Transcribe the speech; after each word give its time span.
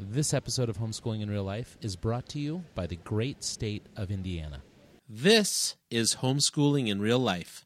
This 0.00 0.34
episode 0.34 0.68
of 0.68 0.78
Homeschooling 0.78 1.22
in 1.22 1.30
Real 1.30 1.44
Life 1.44 1.78
is 1.80 1.94
brought 1.94 2.28
to 2.30 2.40
you 2.40 2.64
by 2.74 2.88
the 2.88 2.96
great 2.96 3.44
state 3.44 3.86
of 3.96 4.10
Indiana. 4.10 4.60
This 5.08 5.76
is 5.88 6.16
Homeschooling 6.16 6.88
in 6.88 7.00
Real 7.00 7.20
Life. 7.20 7.64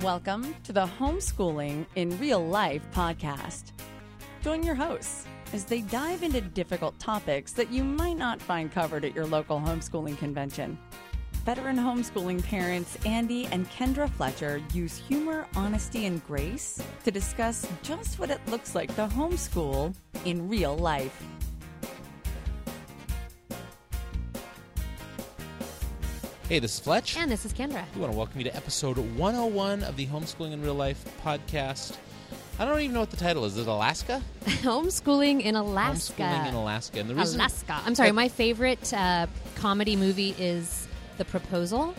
Welcome 0.00 0.54
to 0.64 0.72
the 0.72 0.86
Homeschooling 0.86 1.84
in 1.96 2.18
Real 2.18 2.46
Life 2.46 2.82
podcast. 2.94 3.72
Join 4.40 4.62
your 4.62 4.74
hosts 4.74 5.26
as 5.52 5.64
they 5.64 5.80
dive 5.82 6.22
into 6.22 6.40
difficult 6.40 6.98
topics 6.98 7.52
that 7.52 7.70
you 7.70 7.84
might 7.84 8.16
not 8.16 8.40
find 8.40 8.72
covered 8.72 9.04
at 9.04 9.14
your 9.14 9.26
local 9.26 9.60
homeschooling 9.60 10.18
convention. 10.18 10.78
Veteran 11.44 11.76
homeschooling 11.76 12.42
parents 12.42 12.98
Andy 13.06 13.46
and 13.46 13.70
Kendra 13.70 14.10
Fletcher 14.10 14.60
use 14.72 14.96
humor, 14.96 15.46
honesty, 15.54 16.06
and 16.06 16.24
grace 16.26 16.82
to 17.04 17.10
discuss 17.10 17.68
just 17.82 18.18
what 18.18 18.30
it 18.30 18.40
looks 18.48 18.74
like 18.74 18.94
to 18.96 19.06
homeschool 19.06 19.94
in 20.24 20.48
real 20.48 20.76
life. 20.76 21.22
Hey, 26.48 26.60
this 26.60 26.74
is 26.74 26.80
Fletch. 26.80 27.16
And 27.16 27.28
this 27.28 27.44
is 27.44 27.52
Kendra. 27.52 27.84
We 27.94 28.00
want 28.00 28.12
to 28.12 28.16
welcome 28.16 28.38
you 28.38 28.44
to 28.44 28.54
episode 28.54 28.98
101 28.98 29.82
of 29.82 29.96
the 29.96 30.06
Homeschooling 30.06 30.52
in 30.52 30.62
Real 30.62 30.74
Life 30.74 31.04
podcast. 31.24 31.96
I 32.58 32.64
don't 32.64 32.80
even 32.80 32.94
know 32.94 33.00
what 33.00 33.10
the 33.10 33.16
title 33.18 33.44
is. 33.44 33.56
Is 33.56 33.66
it 33.66 33.70
Alaska? 33.70 34.22
Homeschooling 34.44 35.42
in 35.42 35.56
Alaska. 35.56 36.22
Homeschooling 36.22 36.48
in 36.48 36.54
Alaska. 36.54 37.00
And 37.00 37.10
the 37.10 37.14
reason, 37.14 37.38
Alaska. 37.40 37.80
I'm 37.84 37.94
sorry, 37.94 38.12
my 38.12 38.28
favorite 38.28 38.92
uh, 38.94 39.26
comedy 39.56 39.94
movie 39.94 40.34
is 40.38 40.88
The 41.18 41.24
Proposal. 41.26 41.94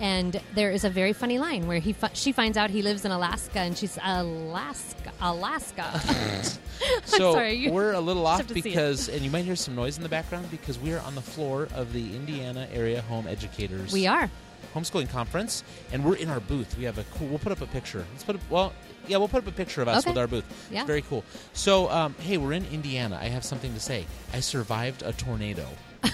And 0.00 0.40
there 0.54 0.70
is 0.70 0.84
a 0.84 0.90
very 0.90 1.12
funny 1.12 1.38
line 1.38 1.66
where 1.66 1.78
he 1.78 1.92
fi- 1.92 2.10
she 2.12 2.32
finds 2.32 2.58
out 2.58 2.70
he 2.70 2.82
lives 2.82 3.04
in 3.04 3.12
Alaska, 3.12 3.60
and 3.60 3.76
she's 3.76 3.98
Alaska, 4.02 5.12
Alaska. 5.20 6.00
so 7.04 7.34
sorry, 7.34 7.70
we're 7.70 7.92
a 7.92 8.00
little 8.00 8.26
off 8.26 8.38
have 8.38 8.48
to 8.48 8.54
see 8.54 8.60
it. 8.60 8.64
because, 8.64 9.08
and 9.08 9.22
you 9.22 9.30
might 9.30 9.44
hear 9.44 9.54
some 9.54 9.76
noise 9.76 9.96
in 9.98 10.02
the 10.02 10.08
background 10.08 10.50
because 10.50 10.78
we 10.78 10.92
are 10.92 11.00
on 11.00 11.14
the 11.14 11.20
floor 11.22 11.68
of 11.74 11.92
the 11.92 12.16
Indiana 12.16 12.66
Area 12.72 13.02
Home 13.02 13.28
Educators. 13.28 13.92
we 13.92 14.06
are. 14.06 14.28
Homeschooling 14.74 15.10
conference, 15.10 15.62
and 15.92 16.04
we're 16.04 16.16
in 16.16 16.28
our 16.28 16.40
booth. 16.40 16.76
We 16.78 16.84
have 16.84 16.98
a 16.98 17.04
cool. 17.14 17.28
We'll 17.28 17.38
put 17.38 17.52
up 17.52 17.60
a 17.60 17.66
picture. 17.66 18.04
Let's 18.12 18.24
put. 18.24 18.36
A, 18.36 18.40
well, 18.50 18.72
yeah, 19.08 19.16
we'll 19.18 19.28
put 19.28 19.42
up 19.44 19.48
a 19.48 19.52
picture 19.56 19.82
of 19.82 19.88
us 19.88 20.04
Okay. 20.04 20.10
with 20.10 20.18
our 20.18 20.26
booth. 20.26 20.68
Yeah. 20.70 20.80
It's 20.80 20.86
very 20.86 21.02
cool. 21.02 21.24
So, 21.52 21.90
um, 21.90 22.14
hey, 22.20 22.36
we're 22.38 22.52
in 22.52 22.64
Indiana. 22.66 23.18
I 23.20 23.26
have 23.26 23.44
something 23.44 23.72
to 23.74 23.80
say. 23.80 24.06
I 24.32 24.40
survived 24.40 25.02
a 25.02 25.12
tornado. 25.12 25.66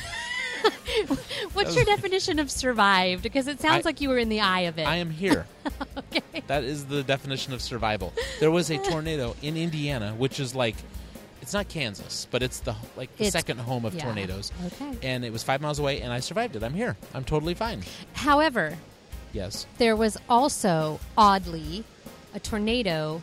What's 1.52 1.76
your 1.76 1.84
definition 1.96 2.38
of 2.38 2.50
survived? 2.50 3.22
Because 3.22 3.46
it 3.46 3.60
sounds 3.60 3.84
I- 3.86 3.88
like 3.88 4.00
you 4.00 4.08
were 4.08 4.18
in 4.18 4.28
the 4.28 4.40
eye 4.40 4.60
of 4.62 4.78
it. 4.78 4.86
I 4.86 4.96
am 4.96 5.10
here. 5.10 5.46
okay. 5.98 6.42
That 6.46 6.64
is 6.64 6.86
the 6.86 7.02
definition 7.02 7.52
of 7.52 7.60
survival. 7.62 8.12
There 8.40 8.50
was 8.50 8.70
a 8.70 8.78
tornado 8.78 9.36
in 9.42 9.56
Indiana, 9.56 10.14
which 10.16 10.40
is 10.40 10.54
like. 10.54 10.76
It's 11.48 11.54
not 11.54 11.68
Kansas, 11.70 12.28
but 12.30 12.42
it's 12.42 12.60
the 12.60 12.74
like 12.94 13.08
the 13.16 13.24
It's- 13.24 13.32
second 13.32 13.58
home 13.60 13.86
of 13.86 13.94
yeah. 13.94 14.04
tornadoes. 14.04 14.52
Okay. 14.66 14.98
And 15.02 15.24
it 15.24 15.32
was 15.32 15.42
five 15.42 15.62
miles 15.62 15.78
away, 15.78 16.02
and 16.02 16.12
I 16.12 16.20
survived 16.20 16.56
it. 16.56 16.62
I'm 16.62 16.74
here. 16.74 16.94
I'm 17.14 17.24
totally 17.24 17.54
fine. 17.54 17.84
However, 18.12 18.76
Yes. 19.32 19.64
there 19.78 19.96
was 19.96 20.18
also 20.28 21.00
oddly 21.16 21.84
a 22.34 22.38
tornado 22.38 23.22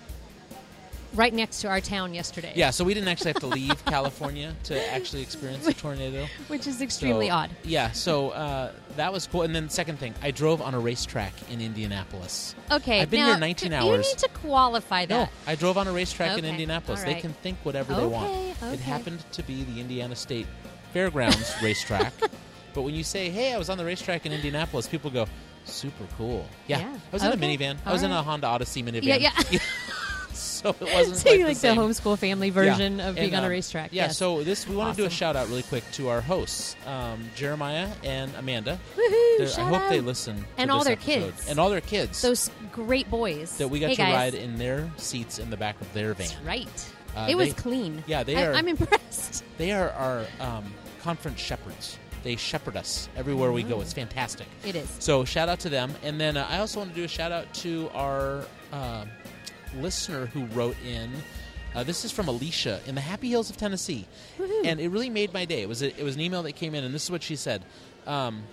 right 1.13 1.33
next 1.33 1.61
to 1.61 1.67
our 1.69 1.79
town 1.79 2.13
yesterday. 2.13 2.51
Yeah. 2.55 2.71
So 2.71 2.83
we 2.83 2.93
didn't 2.93 3.09
actually 3.09 3.33
have 3.33 3.41
to 3.41 3.47
leave 3.59 3.83
California 3.85 4.53
to 4.65 4.93
actually 4.93 5.21
experience 5.21 5.65
a 5.67 5.73
tornado. 5.73 6.25
which 6.47 6.67
is 6.67 6.81
extremely 6.81 7.27
So, 7.27 7.33
odd. 7.33 7.49
Yeah, 7.63 7.91
so 7.91 8.29
uh, 8.31 8.71
that 8.97 9.13
was 9.13 9.27
cool. 9.27 9.43
And 9.43 9.55
then 9.55 9.69
second 9.69 9.99
thing, 9.99 10.13
I 10.21 10.31
drove 10.31 10.61
on 10.61 10.73
a 10.73 10.79
racetrack 10.79 11.33
in 11.51 11.61
Indianapolis. 11.61 12.55
Okay, 12.71 13.01
I've 13.01 13.09
been 13.11 13.21
now, 13.21 13.27
here 13.31 13.37
19 13.37 13.69
do- 13.69 13.75
hours. 13.75 14.05
You 14.07 14.11
need 14.13 14.19
to 14.19 14.29
qualify 14.29 15.05
that. 15.05 15.15
No. 15.15 15.29
I 15.47 15.55
drove 15.55 15.77
on 15.77 15.87
a 15.87 15.91
racetrack 15.93 16.37
in 16.37 16.45
Indianapolis. 16.45 16.99
all 17.01 17.05
They 17.05 17.19
can 17.19 17.33
think 17.33 17.57
whatever 17.63 17.93
they 17.93 18.05
want. 18.05 18.27
Okay, 18.31 18.73
It 18.73 18.79
happened 18.79 19.23
to 19.33 19.43
be 19.43 19.63
the 19.63 19.79
Indiana 19.79 20.15
State 20.15 20.47
Fairgrounds 20.93 21.53
racetrack. 21.63 22.13
But 22.73 22.81
when 22.81 22.93
you 22.93 23.05
say, 23.05 23.29
"Hey, 23.29 23.53
I 23.53 23.57
was 23.57 23.69
on 23.69 23.77
the 23.77 23.85
racetrack 23.85 24.25
in 24.25 24.33
Indianapolis," 24.33 24.85
people 24.85 25.09
go, 25.09 25.27
"Super 25.63 26.03
cool." 26.17 26.45
Yeah, 26.67 26.79
Yeah, 26.79 26.87
I 26.93 27.13
was 27.13 27.23
in 27.23 27.31
a 27.31 27.37
minivan. 27.37 27.77
I 27.85 27.87
all 27.87 27.93
was 27.93 28.03
in 28.03 28.11
a. 28.11 28.21
Honda 28.21 28.47
Odyssey 28.47 28.83
minivan. 28.83 29.03
Yeah, 29.03 29.15
yeah. 29.15 29.59
so 30.61 30.69
it 30.69 30.81
wasn't 30.93 31.17
so 31.17 31.29
like 31.31 31.45
the, 31.47 31.55
same. 31.55 31.77
homeschool 31.77 32.17
family 32.17 32.49
version 32.49 32.99
of 32.99 33.15
being 33.15 33.27
And, 33.27 33.35
on 33.37 33.43
a 33.43 33.45
um, 33.47 33.51
racetrack. 33.51 33.91
Yeah, 33.93 34.03
yes. 34.05 34.17
so 34.17 34.43
this 34.43 34.67
we 34.67 34.75
want 34.75 34.95
to 34.95 35.01
do 35.01 35.05
a 35.07 35.09
shout 35.09 35.35
out 35.35 35.47
really 35.49 35.63
quick 35.63 35.83
to 35.93 36.09
our 36.09 36.21
hosts, 36.21 36.75
um, 36.85 37.29
Jeremiah 37.35 37.89
and 38.03 38.33
Amanda. 38.35 38.79
I 38.97 39.49
hope 39.61 39.89
they 39.89 40.01
listen. 40.01 40.45
And 40.57 40.71
all 40.71 40.83
their 40.83 40.93
episode. 40.93 41.11
kids. 41.33 41.49
and 41.49 41.59
all 41.59 41.69
their 41.69 41.81
kids 41.81 42.21
those 42.21 42.49
great 42.71 43.09
boys 43.09 43.57
that 43.57 43.67
we 43.69 43.79
got 43.79 43.87
hey 43.89 43.95
to 43.95 44.01
guys. 44.01 44.13
ride 44.13 44.33
in 44.35 44.57
their 44.57 44.89
seats 44.97 45.39
in 45.39 45.49
the 45.49 45.57
back 45.57 45.79
of 45.81 45.91
their 45.93 46.13
van. 46.13 46.27
That's 46.27 46.41
right. 46.43 46.91
Uh, 47.15 47.27
it 47.29 47.35
was 47.35 47.53
clean. 47.53 48.03
yeah, 48.07 48.23
they 48.23 48.35
I, 48.35 48.47
are- 48.47 48.53
I'm 48.53 48.67
impressed. 48.67 49.43
They 49.57 49.71
are 49.71 49.89
our 49.91 50.25
um, 50.41 50.65
conference 51.01 51.39
shepherds. 51.39 51.97
They 52.23 52.35
shepherd 52.35 52.75
us 52.75 53.07
everywhere 53.15 53.51
we 53.53 53.63
go. 53.63 53.79
It's 53.81 53.93
fantastic. 53.93 54.47
It 54.65 54.75
is. 54.75 54.89
So 54.99 55.23
shout 55.23 55.47
out 55.47 55.59
to 55.59 55.69
them, 55.69 55.93
and 56.03 56.19
then 56.19 56.35
uh, 56.35 56.45
I 56.49 56.57
also 56.57 56.79
want 56.79 56.89
to 56.89 56.95
do 56.95 57.03
a 57.05 57.07
shout 57.07 57.31
out 57.31 57.53
to 57.55 57.89
our 57.93 58.43
uh, 58.73 59.05
listener 59.75 60.27
who 60.27 60.45
wrote 60.47 60.75
in. 60.85 61.11
Uh, 61.73 61.83
this 61.83 62.05
is 62.05 62.11
from 62.11 62.27
Alicia 62.29 62.79
in 62.87 62.95
the 62.95 63.01
Happy 63.01 63.29
Hills 63.29 63.49
of 63.49 63.57
Tennessee, 63.57 64.07
and 64.63 64.79
it 64.79 64.87
really 64.89 65.09
made 65.09 65.33
my 65.33 65.43
day. 65.43 65.61
It 65.61 65.67
was 65.67 65.81
a, 65.81 65.87
it 65.99 66.03
was 66.03 66.15
an 66.15 66.21
email 66.21 66.41
that 66.43 66.53
came 66.53 66.73
in, 66.73 66.83
and 66.85 66.93
this 66.95 67.03
is 67.03 67.11
what 67.11 67.21
she 67.21 67.35
said. 67.35 67.65
Um, 68.07 68.43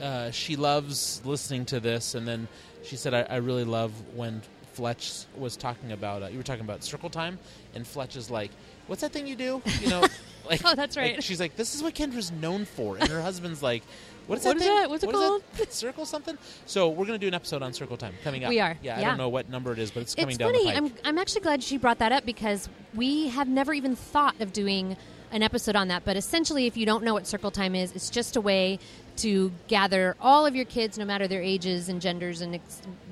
uh, 0.00 0.30
she 0.30 0.56
loves 0.56 1.20
listening 1.26 1.66
to 1.66 1.80
this, 1.80 2.14
and 2.14 2.26
then 2.26 2.48
she 2.84 2.96
said, 2.96 3.12
"I, 3.12 3.22
I 3.22 3.36
really 3.36 3.64
love 3.64 3.92
when 4.14 4.40
Fletch 4.72 5.24
was 5.36 5.56
talking 5.58 5.92
about. 5.92 6.22
Uh, 6.22 6.28
you 6.28 6.38
were 6.38 6.42
talking 6.42 6.64
about 6.64 6.82
circle 6.84 7.10
time, 7.10 7.38
and 7.74 7.86
Fletch 7.86 8.16
is 8.16 8.30
like, 8.30 8.50
"What's 8.86 9.02
that 9.02 9.12
thing 9.12 9.26
you 9.26 9.36
do?" 9.36 9.60
You 9.82 9.90
know, 9.90 10.00
like 10.48 10.62
Oh, 10.64 10.74
that's 10.74 10.96
like, 10.96 11.12
right. 11.16 11.22
she's 11.22 11.40
like, 11.40 11.56
"This 11.56 11.74
is 11.74 11.82
what 11.82 11.94
Kendra's 11.94 12.30
known 12.32 12.64
for," 12.64 12.96
and 12.96 13.08
her 13.10 13.20
husband's 13.20 13.62
like, 13.62 13.82
"What 14.28 14.38
is 14.38 14.44
What 14.44 14.50
that 14.52 14.56
is 14.58 14.62
thing? 14.62 14.76
that? 14.76 14.90
What's 14.90 15.02
it 15.02 15.06
What 15.08 15.14
is 15.16 15.20
called?" 15.20 15.42
that? 15.56 15.72
Circle 15.72 16.06
something." 16.06 16.38
So 16.66 16.88
we're 16.90 17.06
gonna 17.06 17.18
do 17.18 17.26
an 17.28 17.34
episode 17.34 17.62
on 17.62 17.72
circle 17.72 17.96
time 17.96 18.14
coming 18.22 18.44
up. 18.44 18.50
We 18.50 18.60
are, 18.60 18.76
Yeah, 18.82 18.98
I 18.98 19.02
don't 19.02 19.18
know 19.18 19.28
what 19.28 19.48
number 19.50 19.72
it 19.72 19.78
is, 19.80 19.90
but 19.90 20.00
it's 20.02 20.14
coming 20.14 20.30
It's 20.30 20.38
down 20.38 20.52
funny. 20.52 20.64
the 20.66 20.70
pipe. 20.72 20.76
I'm 20.76 20.92
I'm 21.04 21.18
actually 21.18 21.40
glad 21.40 21.62
she 21.64 21.76
brought 21.78 21.98
that 21.98 22.12
up 22.12 22.24
because 22.24 22.68
we 22.94 23.28
have 23.28 23.48
never 23.48 23.72
even 23.72 23.96
thought 23.96 24.40
of 24.40 24.52
doing 24.52 24.96
an 25.32 25.42
episode 25.42 25.76
on 25.76 25.88
that. 25.88 26.04
But 26.06 26.16
essentially, 26.16 26.66
if 26.66 26.76
you 26.76 26.86
don't 26.86 27.02
know 27.04 27.12
what 27.14 27.26
circle 27.26 27.50
time 27.50 27.74
is, 27.74 27.92
it's 27.92 28.08
just 28.08 28.36
a 28.36 28.40
way 28.40 28.78
to 29.16 29.50
gather 29.66 30.16
all 30.20 30.46
of 30.46 30.54
your 30.54 30.64
kids, 30.64 30.96
no 30.96 31.04
matter 31.04 31.26
their 31.26 31.42
ages 31.42 31.88
and 31.88 32.00
genders 32.00 32.40
and 32.40 32.58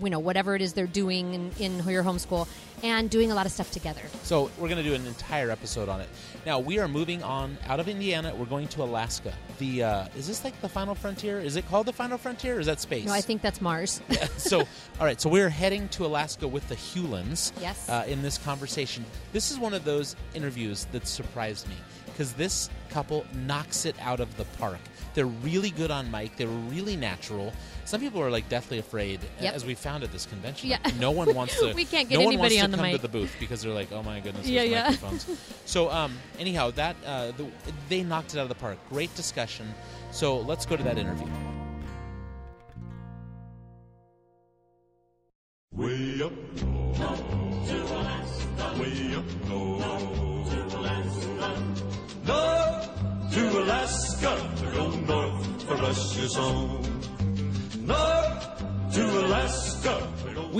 you 0.03 0.09
know 0.11 0.21
whatever 0.21 0.55
it 0.55 0.63
is 0.63 0.73
they're 0.73 0.87
doing 0.87 1.35
in, 1.35 1.51
in 1.59 1.89
your 1.89 2.05
homeschool, 2.05 2.47
and 2.83 3.11
doing 3.11 3.31
a 3.33 3.35
lot 3.35 3.47
of 3.47 3.53
stuff 3.53 3.71
together. 3.71 4.03
So 4.23 4.51
we're 4.59 4.69
going 4.69 4.83
to 4.83 4.89
do 4.89 4.95
an 4.95 5.07
entire 5.07 5.51
episode 5.51 5.89
on 5.89 6.01
it. 6.01 6.09
Now 6.45 6.59
we 6.59 6.79
are 6.79 6.89
moving 6.89 7.23
on 7.23 7.57
out 7.67 7.81
of 7.81 7.89
Indiana. 7.89 8.35
We're 8.35 8.47
going 8.47 8.69
to 8.69 8.83
Alaska. 8.83 9.33
The 9.59 9.83
uh, 9.83 10.09
is 10.17 10.27
this 10.27 10.45
like 10.45 10.61
the 10.61 10.69
final 10.69 10.95
frontier? 10.95 11.41
Is 11.41 11.57
it 11.57 11.67
called 11.69 11.87
the 11.87 11.93
final 11.93 12.19
frontier? 12.19 12.57
Or 12.57 12.61
is 12.61 12.67
that 12.67 12.81
space? 12.81 13.07
No, 13.07 13.13
I 13.13 13.21
think 13.21 13.43
that's 13.43 13.61
Mars. 13.61 14.01
so, 14.37 14.61
all 14.61 15.07
right. 15.07 15.21
So 15.21 15.29
we're 15.29 15.49
heading 15.49 15.89
to 15.91 16.07
Alaska 16.07 16.47
with 16.47 16.69
the 16.69 16.77
Hewlins. 16.77 17.53
Yes. 17.61 17.89
Uh, 17.89 18.05
in 18.07 18.23
this 18.23 18.39
conversation, 18.39 19.05
this 19.33 19.51
is 19.51 19.59
one 19.59 19.75
of 19.75 19.85
those 19.85 20.17
interviews 20.35 20.87
that 20.93 21.07
surprised 21.07 21.69
me 21.69 21.77
because 22.17 22.33
this 22.33 22.71
couple 22.89 23.27
knocks 23.47 23.85
it 23.85 23.95
out 24.01 24.21
of 24.21 24.35
the 24.39 24.45
park. 24.59 24.79
They're 25.13 25.27
really 25.27 25.69
good 25.71 25.91
on 25.91 26.11
mic. 26.11 26.37
They're 26.37 26.47
really 26.49 26.97
natural. 26.97 27.53
Some 27.85 28.01
people 28.01 28.23
are 28.23 28.31
like 28.31 28.49
deathly 28.49 28.79
afraid, 28.79 29.21
Yep. 29.41 29.55
as 29.55 29.65
we 29.67 29.75
found 29.75 30.03
at 30.03 30.13
this 30.13 30.25
convention. 30.25 30.71
Yeah. 30.71 30.79
No 30.99 31.11
one 31.11 31.35
wants 31.35 31.57
to. 31.61 31.75
We 31.75 31.85
can't 31.85 32.09
get 32.09 32.19
no 32.19 32.25
one 32.25 32.35
anybody 32.35 32.57
wants 32.57 32.65
on 32.65 32.71
to 32.71 32.77
the 32.77 32.83
come 32.83 32.87
mic. 32.93 32.97
to 32.97 33.03
the 33.03 33.09
booth 33.13 33.37
because 33.39 33.61
they're 33.63 33.73
like, 33.73 33.93
oh 33.93 34.03
my 34.03 34.21
goodness, 34.21 34.47
Yeah, 34.49 34.63
yeah. 34.63 34.83
microphones. 34.91 35.27
so, 35.67 35.91
um, 35.91 36.17
anyhow, 36.39 36.71
that 36.73 36.97
uh, 37.05 37.33
the, 37.33 37.47
they 37.91 38.03
knocked 38.03 38.35
it 38.35 38.39
out 38.39 38.43
of 38.45 38.49
the 38.49 38.55
park. 38.55 38.79
Great 38.89 39.15
discussion. 39.15 39.73
So 40.11 40.39
let's 40.39 40.65
go 40.65 40.77
to 40.77 40.83
that 40.85 40.97
interview. 40.99 41.27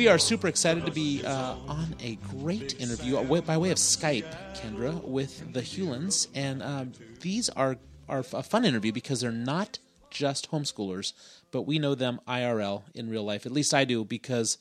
We 0.07 0.13
are 0.13 0.19
super 0.19 0.47
excited 0.47 0.87
to 0.87 0.93
be 0.93 1.25
uh, 1.25 1.57
on 1.67 1.97
a 2.01 2.15
great 2.39 2.81
interview 2.81 3.17
uh, 3.17 3.41
by 3.41 3.59
way 3.59 3.73
of 3.73 3.79
Skype, 3.79 4.33
Kendra, 4.55 5.03
with 5.03 5.53
the 5.53 5.63
Hewlins, 5.63 6.29
and 6.33 6.63
um, 6.63 6.93
these 7.23 7.49
are 7.49 7.77
are 8.09 8.21
a 8.33 8.45
fun 8.45 8.65
interview 8.65 8.93
because 8.93 9.21
they're 9.21 9.33
not 9.33 9.81
just 10.09 10.53
homeschoolers, 10.53 11.13
but 11.51 11.63
we 11.63 11.81
know 11.81 11.97
them 11.97 12.21
IRL 12.29 12.85
in 12.95 13.11
real 13.11 13.25
life. 13.25 13.47
At 13.47 13.51
least 13.51 13.75
I 13.75 13.85
do 13.85 14.05
because 14.05 14.59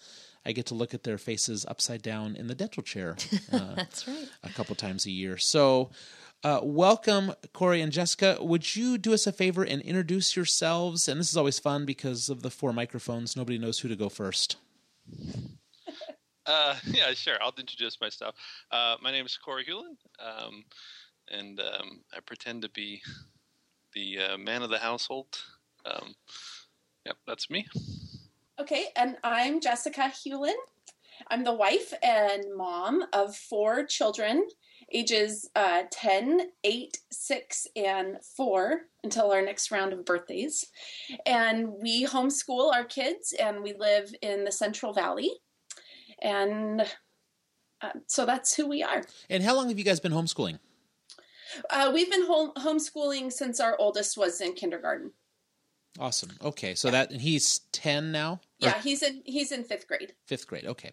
I 0.47 0.51
get 0.51 0.65
to 0.65 0.73
look 0.73 0.95
at 0.95 1.03
their 1.03 1.19
faces 1.19 1.63
upside 1.69 2.01
down 2.01 2.35
in 2.35 2.47
the 2.47 2.55
dental 2.55 2.81
chair. 2.81 3.15
Uh, 3.53 3.75
That's 3.75 4.07
right. 4.07 4.27
a 4.43 4.49
couple 4.49 4.73
times 4.73 5.05
a 5.05 5.11
year. 5.11 5.37
So 5.37 5.91
Uh, 6.43 6.59
welcome, 6.63 7.33
Corey 7.53 7.81
and 7.81 7.91
Jessica. 7.91 8.37
Would 8.39 8.75
you 8.75 8.97
do 8.97 9.13
us 9.13 9.27
a 9.27 9.31
favor 9.31 9.63
and 9.63 9.81
introduce 9.83 10.35
yourselves? 10.35 11.07
And 11.07 11.19
this 11.19 11.29
is 11.29 11.37
always 11.37 11.59
fun 11.59 11.85
because 11.85 12.29
of 12.29 12.41
the 12.41 12.49
four 12.49 12.73
microphones. 12.73 13.35
Nobody 13.35 13.59
knows 13.59 13.79
who 13.79 13.89
to 13.89 13.95
go 13.95 14.09
first. 14.09 14.57
Uh, 16.45 16.75
yeah, 16.85 17.13
sure. 17.13 17.37
I'll 17.41 17.53
introduce 17.57 17.99
myself. 17.99 18.35
Uh, 18.71 18.97
my 19.01 19.11
name 19.11 19.25
is 19.25 19.37
Corey 19.37 19.65
Hewlin, 19.65 19.97
um, 20.19 20.63
and 21.29 21.59
um, 21.59 22.01
I 22.15 22.19
pretend 22.19 22.61
to 22.61 22.69
be 22.69 23.01
the 23.93 24.19
uh, 24.19 24.37
man 24.37 24.61
of 24.61 24.69
the 24.69 24.77
household. 24.77 25.27
Um, 25.85 26.13
yep, 27.05 27.17
that's 27.25 27.49
me. 27.49 27.65
Okay, 28.59 28.85
and 28.95 29.17
I'm 29.23 29.59
Jessica 29.59 30.11
Hewlin. 30.23 30.55
I'm 31.29 31.43
the 31.43 31.53
wife 31.53 31.93
and 32.03 32.43
mom 32.55 33.05
of 33.13 33.35
four 33.35 33.85
children, 33.85 34.47
ages 34.91 35.49
uh, 35.55 35.83
10, 35.91 36.49
8, 36.63 36.97
6, 37.11 37.67
and 37.75 38.17
4 38.37 38.81
until 39.03 39.31
our 39.31 39.41
next 39.41 39.71
round 39.71 39.93
of 39.93 40.05
birthdays. 40.05 40.65
And 41.25 41.69
we 41.81 42.05
homeschool 42.05 42.73
our 42.73 42.83
kids 42.83 43.33
and 43.39 43.61
we 43.63 43.73
live 43.73 44.13
in 44.21 44.43
the 44.43 44.51
Central 44.51 44.93
Valley. 44.93 45.31
And 46.21 46.81
uh, 47.81 47.89
so 48.07 48.25
that's 48.25 48.55
who 48.55 48.67
we 48.67 48.83
are. 48.83 49.03
And 49.29 49.43
how 49.43 49.55
long 49.55 49.69
have 49.69 49.77
you 49.77 49.85
guys 49.85 49.99
been 49.99 50.13
homeschooling? 50.13 50.59
Uh, 51.69 51.91
we've 51.93 52.09
been 52.11 52.25
home- 52.25 52.53
homeschooling 52.57 53.31
since 53.31 53.59
our 53.59 53.75
oldest 53.79 54.17
was 54.17 54.41
in 54.41 54.53
kindergarten. 54.53 55.11
Awesome. 55.97 56.31
Okay, 56.43 56.75
so 56.75 56.91
that 56.91 57.11
and 57.11 57.21
he's 57.21 57.59
ten 57.71 58.11
now. 58.11 58.33
Or 58.33 58.67
Yeah, 58.67 58.81
he's 58.81 59.01
in 59.01 59.21
he's 59.25 59.53
in 59.53 59.63
fifth 59.63 59.87
grade. 59.87 60.13
fifth 60.25 60.45
grade. 60.45 60.65
Okay. 60.65 60.91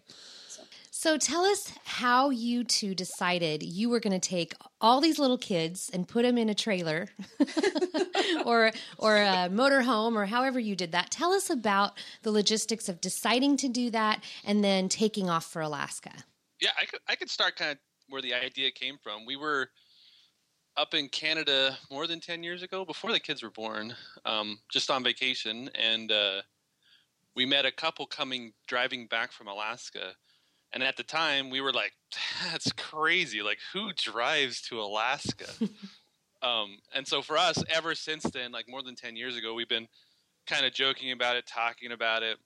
So 1.03 1.17
tell 1.17 1.43
us 1.43 1.69
how 1.83 2.29
you 2.29 2.63
two 2.63 2.95
decided 2.95 3.61
you 3.61 3.89
were 3.89 3.99
going 3.99 4.17
to 4.17 4.25
take 4.25 4.53
all 4.79 5.01
these 5.01 5.19
little 5.19 5.37
kids 5.37 5.91
and 5.91 6.07
put 6.07 6.23
them 6.23 6.37
in 6.37 6.47
a 6.47 6.55
trailer 6.55 7.09
or 8.45 8.71
or 8.97 9.17
a 9.17 9.49
motorhome 9.51 10.15
or 10.15 10.25
however 10.25 10.61
you 10.61 10.77
did 10.77 10.93
that. 10.93 11.11
Tell 11.11 11.33
us 11.33 11.49
about 11.49 11.99
the 12.21 12.31
logistics 12.31 12.87
of 12.87 13.01
deciding 13.01 13.57
to 13.57 13.67
do 13.67 13.89
that 13.89 14.23
and 14.45 14.63
then 14.63 14.87
taking 14.87 15.29
off 15.29 15.43
for 15.43 15.61
Alaska. 15.61 16.13
Yeah, 16.61 16.69
I 16.81 16.85
could 16.85 17.01
I 17.09 17.15
could 17.15 17.29
start 17.29 17.57
kind 17.57 17.71
of 17.71 17.79
where 18.07 18.21
the 18.21 18.33
idea 18.33 18.71
came 18.71 18.97
from. 18.97 19.25
We 19.25 19.35
were 19.35 19.71
up 20.77 20.93
in 20.93 21.09
Canada 21.09 21.77
more 21.91 22.07
than 22.07 22.21
ten 22.21 22.43
years 22.43 22.63
ago, 22.63 22.85
before 22.85 23.11
the 23.11 23.19
kids 23.19 23.43
were 23.43 23.51
born, 23.51 23.93
um, 24.23 24.57
just 24.71 24.89
on 24.89 25.03
vacation, 25.03 25.69
and 25.75 26.13
uh, 26.13 26.43
we 27.35 27.45
met 27.45 27.65
a 27.65 27.73
couple 27.73 28.05
coming 28.05 28.53
driving 28.67 29.07
back 29.07 29.33
from 29.33 29.49
Alaska. 29.49 30.13
And 30.73 30.81
at 30.81 30.97
the 30.97 31.03
time, 31.03 31.49
we 31.49 31.61
were 31.61 31.71
like, 31.71 31.93
"That's 32.43 32.71
crazy! 32.73 33.41
Like, 33.41 33.59
who 33.73 33.91
drives 33.93 34.61
to 34.63 34.81
Alaska?" 34.81 35.45
um, 36.41 36.79
and 36.93 37.07
so 37.07 37.21
for 37.21 37.37
us, 37.37 37.63
ever 37.69 37.93
since 37.93 38.23
then, 38.23 38.51
like 38.51 38.67
more 38.67 38.81
than 38.81 38.95
ten 38.95 39.15
years 39.15 39.37
ago, 39.37 39.53
we've 39.53 39.69
been 39.69 39.87
kind 40.47 40.65
of 40.65 40.73
joking 40.73 41.11
about 41.11 41.35
it, 41.35 41.45
talking 41.45 41.91
about 41.91 42.23
it, 42.23 42.37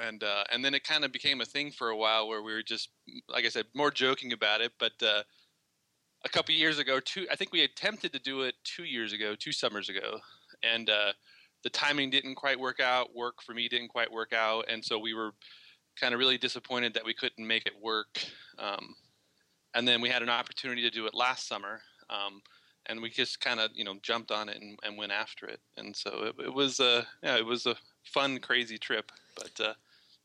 and 0.00 0.22
uh, 0.22 0.44
and 0.52 0.64
then 0.64 0.74
it 0.74 0.84
kind 0.84 1.04
of 1.04 1.12
became 1.12 1.40
a 1.40 1.44
thing 1.46 1.70
for 1.70 1.88
a 1.88 1.96
while 1.96 2.28
where 2.28 2.42
we 2.42 2.52
were 2.52 2.62
just, 2.62 2.90
like 3.28 3.44
I 3.44 3.48
said, 3.48 3.66
more 3.74 3.90
joking 3.90 4.32
about 4.32 4.60
it. 4.60 4.72
But 4.78 4.92
uh, 5.02 5.22
a 6.24 6.28
couple 6.28 6.54
years 6.54 6.78
ago, 6.78 7.00
two, 7.00 7.26
I 7.30 7.36
think 7.36 7.52
we 7.52 7.62
attempted 7.62 8.12
to 8.12 8.18
do 8.18 8.42
it 8.42 8.54
two 8.64 8.84
years 8.84 9.12
ago, 9.12 9.34
two 9.38 9.52
summers 9.52 9.88
ago, 9.88 10.18
and 10.62 10.88
uh, 10.88 11.12
the 11.64 11.70
timing 11.70 12.10
didn't 12.10 12.34
quite 12.34 12.58
work 12.58 12.80
out. 12.80 13.14
Work 13.14 13.42
for 13.42 13.54
me 13.54 13.68
didn't 13.68 13.88
quite 13.88 14.12
work 14.12 14.32
out, 14.32 14.66
and 14.68 14.84
so 14.84 14.98
we 14.98 15.14
were 15.14 15.32
kind 16.00 16.14
of 16.14 16.20
really 16.20 16.38
disappointed 16.38 16.94
that 16.94 17.04
we 17.04 17.14
couldn't 17.14 17.46
make 17.46 17.66
it 17.66 17.74
work. 17.80 18.24
Um, 18.58 18.94
and 19.74 19.86
then 19.86 20.00
we 20.00 20.08
had 20.08 20.22
an 20.22 20.28
opportunity 20.28 20.82
to 20.82 20.90
do 20.90 21.06
it 21.06 21.14
last 21.14 21.48
summer, 21.48 21.80
um, 22.10 22.42
and 22.86 23.00
we 23.00 23.10
just 23.10 23.40
kind 23.40 23.60
of 23.60 23.70
you 23.74 23.84
know 23.84 23.94
jumped 24.02 24.30
on 24.30 24.48
it 24.48 24.60
and, 24.60 24.78
and 24.82 24.98
went 24.98 25.12
after 25.12 25.46
it. 25.46 25.60
And 25.76 25.94
so 25.94 26.24
it, 26.38 26.44
it 26.46 26.52
was 26.52 26.80
a 26.80 27.06
yeah, 27.22 27.36
it 27.36 27.46
was 27.46 27.66
a 27.66 27.76
fun, 28.04 28.38
crazy 28.38 28.78
trip, 28.78 29.10
but 29.36 29.52
uh, 29.60 29.74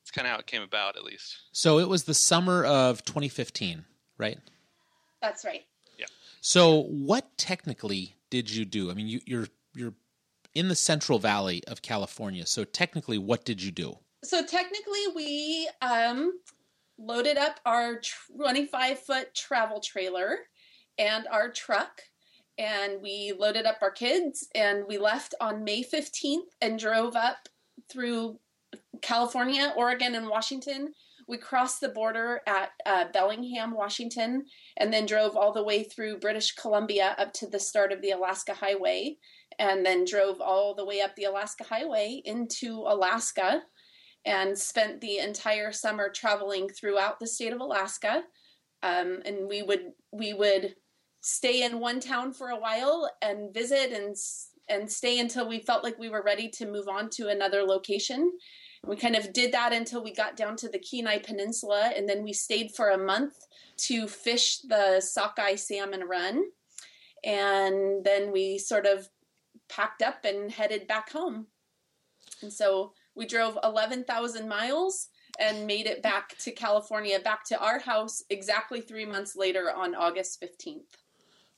it's 0.01 0.11
kind 0.11 0.27
of 0.27 0.33
how 0.33 0.39
it 0.39 0.47
came 0.47 0.61
about, 0.61 0.95
at 0.95 1.03
least. 1.03 1.37
So 1.51 1.79
it 1.79 1.87
was 1.87 2.03
the 2.03 2.13
summer 2.13 2.63
of 2.63 3.03
2015, 3.05 3.85
right? 4.17 4.37
That's 5.21 5.43
right. 5.45 5.65
Yeah. 5.97 6.05
So 6.41 6.83
what 6.83 7.37
technically 7.37 8.15
did 8.29 8.49
you 8.49 8.65
do? 8.65 8.91
I 8.91 8.93
mean, 8.93 9.07
you, 9.07 9.21
you're 9.25 9.47
you're 9.73 9.93
in 10.53 10.69
the 10.69 10.75
Central 10.75 11.19
Valley 11.19 11.63
of 11.67 11.81
California. 11.81 12.45
So 12.45 12.63
technically, 12.63 13.17
what 13.17 13.45
did 13.45 13.61
you 13.61 13.71
do? 13.71 13.97
So 14.23 14.43
technically, 14.43 15.07
we 15.15 15.69
um, 15.81 16.39
loaded 16.97 17.37
up 17.37 17.59
our 17.65 18.01
25 18.35 18.99
foot 18.99 19.35
travel 19.35 19.79
trailer 19.79 20.39
and 20.97 21.27
our 21.31 21.51
truck, 21.51 22.01
and 22.57 23.01
we 23.01 23.33
loaded 23.37 23.65
up 23.65 23.77
our 23.81 23.91
kids, 23.91 24.47
and 24.55 24.85
we 24.87 24.97
left 24.97 25.35
on 25.39 25.63
May 25.63 25.83
15th 25.83 26.49
and 26.61 26.79
drove 26.79 27.15
up 27.15 27.47
through 27.91 28.39
California, 29.01 29.73
Oregon, 29.77 30.15
and 30.15 30.27
Washington. 30.27 30.93
We 31.27 31.37
crossed 31.37 31.81
the 31.81 31.89
border 31.89 32.41
at 32.47 32.71
uh, 32.85 33.05
Bellingham, 33.13 33.75
Washington, 33.75 34.45
and 34.77 34.91
then 34.91 35.05
drove 35.05 35.35
all 35.35 35.53
the 35.53 35.63
way 35.63 35.83
through 35.83 36.19
British 36.19 36.55
Columbia 36.55 37.15
up 37.19 37.33
to 37.33 37.47
the 37.47 37.59
start 37.59 37.91
of 37.91 38.01
the 38.01 38.11
Alaska 38.11 38.55
Highway, 38.55 39.17
and 39.59 39.85
then 39.85 40.05
drove 40.05 40.41
all 40.41 40.73
the 40.73 40.85
way 40.85 41.01
up 41.01 41.15
the 41.15 41.25
Alaska 41.25 41.65
Highway 41.65 42.21
into 42.25 42.79
Alaska 42.87 43.61
and 44.27 44.57
spent 44.57 44.99
the 44.99 45.19
entire 45.19 45.71
summer 45.71 46.09
traveling 46.09 46.67
throughout 46.67 47.17
the 47.17 47.25
state 47.25 47.53
of 47.53 47.61
Alaska. 47.61 48.23
Um, 48.83 49.21
and 49.25 49.47
we 49.47 49.63
would 49.63 49.93
we 50.11 50.33
would 50.33 50.75
stay 51.21 51.63
in 51.63 51.79
one 51.79 51.99
town 51.99 52.33
for 52.33 52.49
a 52.49 52.59
while 52.59 53.09
and 53.21 53.53
visit 53.53 53.91
and 53.91 54.15
and 54.69 54.91
stay 54.91 55.19
until 55.19 55.47
we 55.47 55.59
felt 55.59 55.83
like 55.83 55.97
we 55.97 56.09
were 56.09 56.21
ready 56.21 56.49
to 56.49 56.69
move 56.69 56.89
on 56.89 57.09
to 57.11 57.29
another 57.29 57.63
location. 57.63 58.33
We 58.85 58.97
kind 58.97 59.15
of 59.15 59.31
did 59.31 59.53
that 59.53 59.71
until 59.73 60.03
we 60.03 60.13
got 60.13 60.35
down 60.35 60.57
to 60.57 60.69
the 60.69 60.79
Kenai 60.79 61.19
Peninsula, 61.19 61.91
and 61.95 62.07
then 62.07 62.21
we 62.21 62.33
stayed 62.33 62.71
for 62.75 62.89
a 62.89 62.97
month 62.97 63.33
to 63.87 64.07
fish 64.07 64.59
the 64.59 64.99
sockeye 64.99 65.55
salmon 65.55 66.03
run, 66.03 66.43
and 67.23 68.03
then 68.03 68.33
we 68.33 68.57
sort 68.57 68.85
of 68.85 69.07
packed 69.69 70.01
up 70.01 70.25
and 70.25 70.51
headed 70.51 70.85
back 70.85 71.11
home. 71.11 71.47
And 72.41 72.51
so 72.51 72.93
we 73.17 73.25
drove 73.25 73.57
11,000 73.63 74.47
miles 74.47 75.07
and 75.39 75.67
made 75.67 75.87
it 75.87 76.01
back 76.01 76.37
to 76.39 76.51
California, 76.51 77.19
back 77.19 77.43
to 77.45 77.59
our 77.59 77.79
house 77.79 78.23
exactly 78.29 78.81
three 78.81 79.05
months 79.05 79.35
later 79.35 79.71
on 79.75 79.95
August 79.95 80.41
15th. 80.41 80.83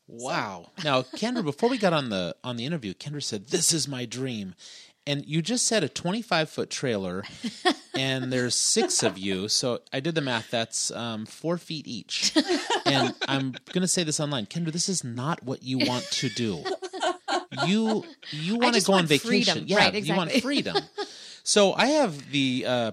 Wow. 0.08 0.72
Now, 0.84 1.04
Kendra, 1.04 1.44
before 1.44 1.70
we 1.70 1.78
got 1.78 1.94
on 1.94 2.10
the 2.10 2.36
on 2.44 2.56
the 2.58 2.66
interview, 2.66 2.96
Kendra 2.96 3.22
said, 3.22 3.50
"This 3.50 3.72
is 3.72 3.88
my 3.88 4.06
dream." 4.06 4.56
And 5.06 5.26
you 5.26 5.42
just 5.42 5.66
said 5.68 5.84
a 5.84 5.90
25 5.90 6.50
foot 6.50 6.70
trailer, 6.72 7.24
and 7.96 8.34
there's 8.34 8.56
six 8.56 9.04
of 9.04 9.18
you. 9.20 9.48
So 9.48 9.80
I 9.94 10.00
did 10.00 10.16
the 10.16 10.22
math. 10.22 10.50
That's 10.50 10.90
um, 10.92 11.26
four 11.28 11.58
feet 11.58 11.88
each. 11.88 12.36
And 12.86 13.14
I'm 13.28 13.52
going 13.72 13.82
to 13.82 13.88
say 13.88 14.04
this 14.04 14.20
online, 14.20 14.48
Kendra. 14.48 14.72
This 14.72 14.90
is 14.90 15.04
not 15.04 15.44
what 15.44 15.62
you 15.62 15.78
want 15.80 16.06
to 16.06 16.30
do. 16.30 16.64
You 17.68 18.04
you 18.32 18.54
want 18.58 18.74
to 18.74 18.80
just 18.80 18.88
go 18.88 18.94
on 18.94 19.06
vacation. 19.06 19.30
freedom. 19.30 19.64
Yeah, 19.68 19.78
Right, 19.78 20.04
you 20.04 20.16
want 20.16 20.32
freedom. 20.32 20.78
So 21.50 21.74
I 21.74 21.88
have 21.88 22.30
the 22.30 22.64
uh, 22.68 22.92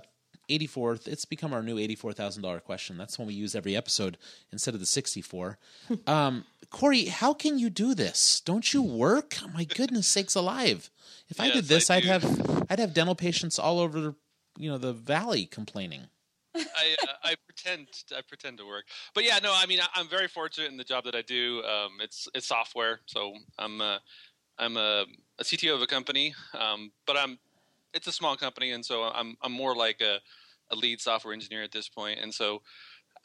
84th. 0.48 1.08
It's 1.08 1.26
become 1.26 1.52
our 1.52 1.62
new 1.62 1.76
$84,000 1.76 2.64
question. 2.64 2.96
That's 2.96 3.18
one 3.18 3.28
we 3.28 3.34
use 3.34 3.54
every 3.54 3.76
episode 3.76 4.16
instead 4.50 4.72
of 4.72 4.80
the 4.80 4.86
64. 4.86 5.58
Um, 6.06 6.46
Corey, 6.70 7.04
how 7.04 7.34
can 7.34 7.58
you 7.58 7.68
do 7.68 7.94
this? 7.94 8.40
Don't 8.40 8.72
you 8.72 8.82
work? 8.82 9.36
My 9.52 9.64
goodness 9.64 10.08
sakes 10.08 10.34
alive. 10.34 10.90
If 11.28 11.38
I 11.38 11.50
did 11.50 11.66
this, 11.66 11.90
I 11.90 11.96
I'd 11.96 12.04
have 12.04 12.66
I'd 12.70 12.78
have 12.78 12.94
dental 12.94 13.14
patients 13.14 13.58
all 13.58 13.78
over 13.78 14.14
you 14.58 14.70
know 14.70 14.78
the 14.78 14.92
valley 14.92 15.44
complaining. 15.44 16.08
I, 16.56 16.96
uh, 17.02 17.12
I 17.22 17.34
pretend 17.46 17.88
I 18.16 18.22
pretend 18.26 18.58
to 18.58 18.66
work, 18.66 18.86
but 19.14 19.22
yeah, 19.22 19.38
no. 19.40 19.52
I 19.54 19.66
mean, 19.66 19.80
I, 19.80 19.86
I'm 19.94 20.08
very 20.08 20.26
fortunate 20.28 20.70
in 20.70 20.76
the 20.76 20.84
job 20.84 21.04
that 21.04 21.14
I 21.14 21.22
do. 21.22 21.62
Um, 21.62 21.98
it's 22.00 22.26
it's 22.34 22.46
software, 22.46 23.00
so 23.06 23.34
I'm 23.58 23.80
a, 23.80 24.00
I'm 24.58 24.76
a, 24.76 25.04
a 25.38 25.44
CTO 25.44 25.75
of 25.75 25.82
a 25.82 25.86
company, 25.86 26.34
um, 26.58 26.90
but 27.06 27.16
I'm 27.16 27.38
it's 27.96 28.06
a 28.06 28.12
small 28.12 28.36
company, 28.36 28.72
and 28.72 28.84
so 28.84 29.04
I'm 29.04 29.36
I'm 29.42 29.52
more 29.52 29.74
like 29.74 30.00
a, 30.00 30.18
a 30.70 30.76
lead 30.76 31.00
software 31.00 31.34
engineer 31.34 31.62
at 31.62 31.72
this 31.72 31.88
point, 31.88 32.20
and 32.20 32.32
so 32.32 32.62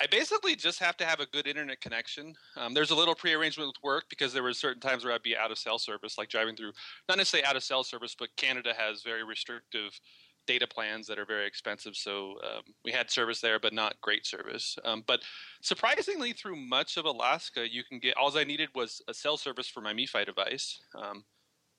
I 0.02 0.08
basically 0.08 0.56
just 0.56 0.80
have 0.80 0.98
to 0.98 1.06
have 1.06 1.20
a 1.20 1.28
good 1.28 1.46
internet 1.46 1.80
connection. 1.82 2.34
Um, 2.58 2.74
there's 2.74 2.90
a 2.90 2.96
little 2.96 3.14
prearrangement 3.14 3.68
with 3.68 3.84
work 3.84 4.06
because 4.10 4.34
there 4.34 4.42
were 4.42 4.54
certain 4.54 4.82
times 4.82 5.04
where 5.04 5.14
I'd 5.14 5.22
be 5.22 5.38
out 5.38 5.52
of 5.52 5.60
cell 5.60 5.78
service, 5.78 6.18
like 6.18 6.30
driving 6.30 6.56
through, 6.56 6.72
not 7.08 7.18
necessarily 7.18 7.46
out 7.46 7.56
of 7.56 7.64
cell 7.64 7.84
service, 7.84 8.16
but 8.18 8.30
Canada 8.36 8.74
has 8.76 9.04
very 9.04 9.24
restrictive 9.24 10.00
data 10.48 10.66
plans 10.66 11.06
that 11.06 11.20
are 11.20 11.26
very 11.26 11.46
expensive. 11.46 11.96
So 11.96 12.38
um, 12.44 12.64
we 12.84 12.92
had 12.92 13.12
service 13.12 13.42
there, 13.42 13.60
but 13.60 13.74
not 13.74 14.02
great 14.02 14.26
service. 14.26 14.76
Um, 14.86 15.04
but 15.06 15.22
surprisingly, 15.62 16.34
through 16.34 16.56
much 16.56 16.98
of 16.98 17.06
Alaska, 17.06 17.72
you 17.72 17.84
can 17.84 18.00
get 18.00 18.18
all 18.18 18.36
I 18.36 18.44
needed 18.44 18.70
was 18.74 19.04
a 19.08 19.14
cell 19.14 19.38
service 19.38 19.68
for 19.68 19.82
my 19.82 19.94
MiFi 19.94 20.26
device. 20.26 20.80
Um, 20.96 21.24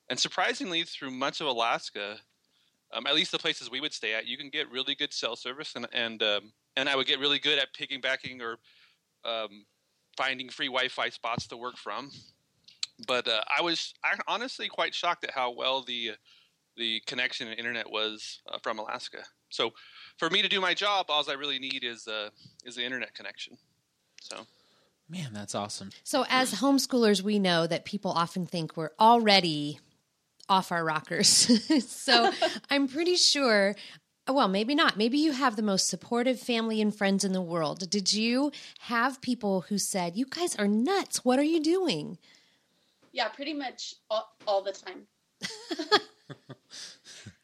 and 0.09 0.17
surprisingly, 0.17 0.83
through 0.83 1.11
much 1.11 1.41
of 1.41 1.47
Alaska, 1.47 2.17
um, 2.93 3.07
at 3.07 3.15
least 3.15 3.31
the 3.31 3.39
places 3.39 3.69
we 3.69 3.81
would 3.81 3.93
stay 3.93 4.13
at, 4.13 4.27
you 4.27 4.37
can 4.37 4.49
get 4.49 4.71
really 4.71 4.95
good 4.95 5.13
cell 5.13 5.35
service, 5.35 5.73
and 5.75 5.87
and 5.93 6.21
um, 6.23 6.53
and 6.75 6.87
I 6.87 6.95
would 6.95 7.07
get 7.07 7.19
really 7.19 7.39
good 7.39 7.59
at 7.59 7.73
piggybacking 7.73 8.41
or 8.41 8.57
um, 9.25 9.65
finding 10.17 10.49
free 10.49 10.67
Wi-Fi 10.67 11.09
spots 11.09 11.47
to 11.47 11.57
work 11.57 11.77
from. 11.77 12.11
But 13.07 13.27
uh, 13.27 13.41
I 13.57 13.61
was 13.61 13.93
I, 14.03 14.15
honestly 14.27 14.67
quite 14.67 14.93
shocked 14.93 15.23
at 15.23 15.31
how 15.31 15.51
well 15.51 15.81
the 15.81 16.11
the 16.77 17.01
connection 17.05 17.47
and 17.47 17.57
internet 17.57 17.89
was 17.89 18.41
uh, 18.51 18.57
from 18.63 18.79
Alaska. 18.79 19.23
So 19.49 19.71
for 20.17 20.29
me 20.29 20.41
to 20.41 20.47
do 20.47 20.59
my 20.59 20.73
job, 20.73 21.07
all 21.09 21.23
I 21.29 21.33
really 21.33 21.59
need 21.59 21.83
is 21.83 22.07
uh, 22.07 22.29
is 22.65 22.75
the 22.75 22.83
internet 22.83 23.13
connection. 23.13 23.57
So. 24.21 24.45
Man, 25.09 25.31
that's 25.33 25.53
awesome. 25.53 25.89
So, 26.05 26.25
as 26.29 26.55
homeschoolers, 26.55 27.21
we 27.21 27.37
know 27.37 27.67
that 27.67 27.83
people 27.83 28.11
often 28.11 28.45
think 28.45 28.77
we're 28.77 28.93
already 28.99 29.79
off 30.49 30.71
our 30.71 30.83
rockers. 30.83 31.29
so, 31.87 32.31
I'm 32.69 32.87
pretty 32.87 33.15
sure, 33.15 33.75
well, 34.27 34.47
maybe 34.47 34.75
not. 34.75 34.97
Maybe 34.97 35.17
you 35.17 35.33
have 35.33 35.55
the 35.55 35.61
most 35.61 35.87
supportive 35.87 36.39
family 36.39 36.81
and 36.81 36.95
friends 36.95 37.23
in 37.23 37.33
the 37.33 37.41
world. 37.41 37.89
Did 37.89 38.13
you 38.13 38.51
have 38.79 39.21
people 39.21 39.61
who 39.61 39.77
said, 39.77 40.15
You 40.15 40.25
guys 40.25 40.55
are 40.55 40.67
nuts? 40.67 41.25
What 41.25 41.39
are 41.39 41.43
you 41.43 41.61
doing? 41.61 42.17
Yeah, 43.11 43.27
pretty 43.27 43.53
much 43.53 43.95
all, 44.09 44.29
all 44.47 44.63
the 44.63 44.71
time. 44.71 45.07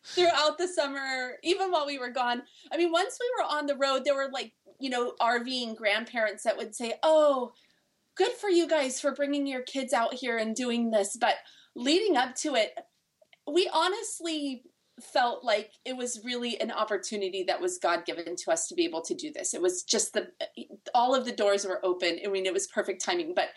Throughout 0.03 0.57
the 0.57 0.67
summer, 0.67 1.33
even 1.43 1.71
while 1.71 1.85
we 1.85 1.99
were 1.99 2.09
gone. 2.09 2.41
I 2.71 2.77
mean, 2.77 2.91
once 2.91 3.19
we 3.19 3.29
were 3.37 3.43
on 3.49 3.67
the 3.67 3.75
road, 3.75 4.03
there 4.05 4.15
were 4.15 4.29
like, 4.31 4.53
you 4.79 4.89
know, 4.89 5.13
RVing 5.21 5.75
grandparents 5.75 6.43
that 6.43 6.57
would 6.57 6.73
say, 6.73 6.93
Oh, 7.03 7.51
good 8.15 8.31
for 8.31 8.49
you 8.49 8.67
guys 8.67 8.99
for 8.99 9.13
bringing 9.13 9.45
your 9.45 9.61
kids 9.61 9.93
out 9.93 10.13
here 10.13 10.37
and 10.37 10.55
doing 10.55 10.91
this. 10.91 11.15
But 11.19 11.35
leading 11.75 12.17
up 12.17 12.35
to 12.35 12.55
it, 12.55 12.73
we 13.47 13.69
honestly 13.73 14.63
felt 15.01 15.43
like 15.43 15.71
it 15.85 15.95
was 15.95 16.21
really 16.23 16.59
an 16.59 16.71
opportunity 16.71 17.43
that 17.43 17.61
was 17.61 17.77
God 17.77 18.05
given 18.05 18.35
to 18.35 18.51
us 18.51 18.67
to 18.67 18.75
be 18.75 18.85
able 18.85 19.01
to 19.01 19.15
do 19.15 19.31
this. 19.31 19.53
It 19.53 19.61
was 19.61 19.83
just 19.83 20.13
the 20.13 20.27
all 20.93 21.15
of 21.15 21.25
the 21.25 21.31
doors 21.31 21.65
were 21.65 21.83
open. 21.85 22.19
I 22.23 22.29
mean, 22.29 22.45
it 22.45 22.53
was 22.53 22.67
perfect 22.67 23.03
timing, 23.03 23.33
but 23.33 23.49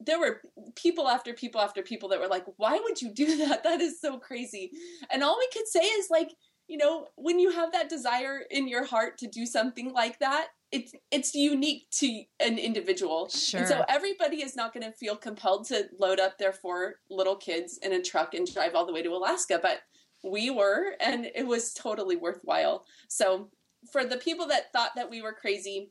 there 0.00 0.18
were 0.18 0.40
people 0.76 1.08
after 1.08 1.34
people 1.34 1.60
after 1.60 1.82
people 1.82 2.08
that 2.10 2.20
were 2.20 2.28
like, 2.28 2.44
"Why 2.56 2.78
would 2.82 3.02
you 3.02 3.12
do 3.12 3.36
that? 3.48 3.64
That 3.64 3.80
is 3.80 4.00
so 4.00 4.18
crazy." 4.18 4.70
And 5.10 5.22
all 5.22 5.38
we 5.38 5.48
could 5.52 5.66
say 5.66 5.80
is 5.80 6.08
like, 6.10 6.34
you 6.68 6.76
know, 6.76 7.08
when 7.16 7.38
you 7.38 7.50
have 7.50 7.72
that 7.72 7.88
desire 7.88 8.40
in 8.50 8.68
your 8.68 8.84
heart 8.84 9.18
to 9.18 9.26
do 9.26 9.46
something 9.46 9.92
like 9.92 10.18
that, 10.20 10.48
it's 10.70 10.92
it's 11.10 11.34
unique 11.34 11.86
to 11.90 12.22
an 12.40 12.58
individual. 12.58 13.28
Sure. 13.28 13.60
And 13.60 13.68
so 13.68 13.84
everybody 13.88 14.42
is 14.42 14.54
not 14.54 14.74
going 14.74 14.84
to 14.84 14.92
feel 14.92 15.16
compelled 15.16 15.66
to 15.68 15.88
load 15.98 16.20
up 16.20 16.38
their 16.38 16.52
four 16.52 16.96
little 17.10 17.36
kids 17.36 17.78
in 17.82 17.92
a 17.92 18.02
truck 18.02 18.34
and 18.34 18.46
drive 18.52 18.74
all 18.74 18.86
the 18.86 18.92
way 18.92 19.02
to 19.02 19.10
Alaska, 19.10 19.58
but 19.62 19.80
we 20.24 20.50
were 20.50 20.94
and 21.00 21.30
it 21.34 21.46
was 21.46 21.72
totally 21.72 22.16
worthwhile. 22.16 22.84
So 23.08 23.50
for 23.90 24.04
the 24.04 24.16
people 24.16 24.46
that 24.48 24.72
thought 24.72 24.90
that 24.96 25.10
we 25.10 25.22
were 25.22 25.32
crazy, 25.32 25.90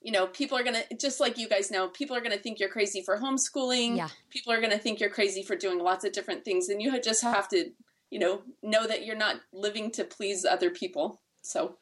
you 0.00 0.12
know, 0.12 0.26
people 0.28 0.56
are 0.56 0.62
going 0.62 0.76
to 0.76 0.96
just 0.96 1.20
like 1.20 1.36
you 1.36 1.48
guys 1.48 1.70
know, 1.70 1.88
people 1.88 2.16
are 2.16 2.20
going 2.20 2.36
to 2.36 2.42
think 2.42 2.60
you're 2.60 2.68
crazy 2.68 3.02
for 3.02 3.18
homeschooling. 3.18 3.96
Yeah. 3.96 4.08
People 4.30 4.52
are 4.52 4.60
going 4.60 4.72
to 4.72 4.78
think 4.78 5.00
you're 5.00 5.10
crazy 5.10 5.42
for 5.42 5.56
doing 5.56 5.78
lots 5.78 6.04
of 6.04 6.12
different 6.12 6.44
things 6.44 6.68
and 6.68 6.80
you 6.80 6.98
just 7.02 7.22
have 7.22 7.48
to, 7.48 7.70
you 8.10 8.18
know, 8.18 8.42
know 8.62 8.86
that 8.86 9.04
you're 9.04 9.16
not 9.16 9.36
living 9.52 9.90
to 9.92 10.04
please 10.04 10.44
other 10.44 10.70
people. 10.70 11.20
So 11.42 11.76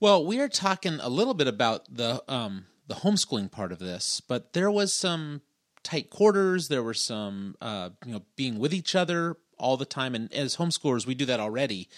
Well, 0.00 0.24
we 0.24 0.38
are 0.38 0.48
talking 0.48 1.00
a 1.00 1.08
little 1.08 1.34
bit 1.34 1.48
about 1.48 1.92
the 1.92 2.22
um, 2.28 2.66
the 2.86 2.94
homeschooling 2.94 3.50
part 3.50 3.72
of 3.72 3.80
this, 3.80 4.20
but 4.20 4.52
there 4.52 4.70
was 4.70 4.94
some 4.94 5.42
tight 5.82 6.08
quarters. 6.08 6.68
There 6.68 6.84
were 6.84 6.94
some 6.94 7.56
uh, 7.60 7.90
you 8.06 8.12
know 8.12 8.22
being 8.36 8.60
with 8.60 8.72
each 8.72 8.94
other 8.94 9.36
all 9.58 9.76
the 9.76 9.84
time, 9.84 10.14
and 10.14 10.32
as 10.32 10.56
homeschoolers, 10.56 11.04
we 11.04 11.16
do 11.16 11.24
that 11.24 11.40
already, 11.40 11.88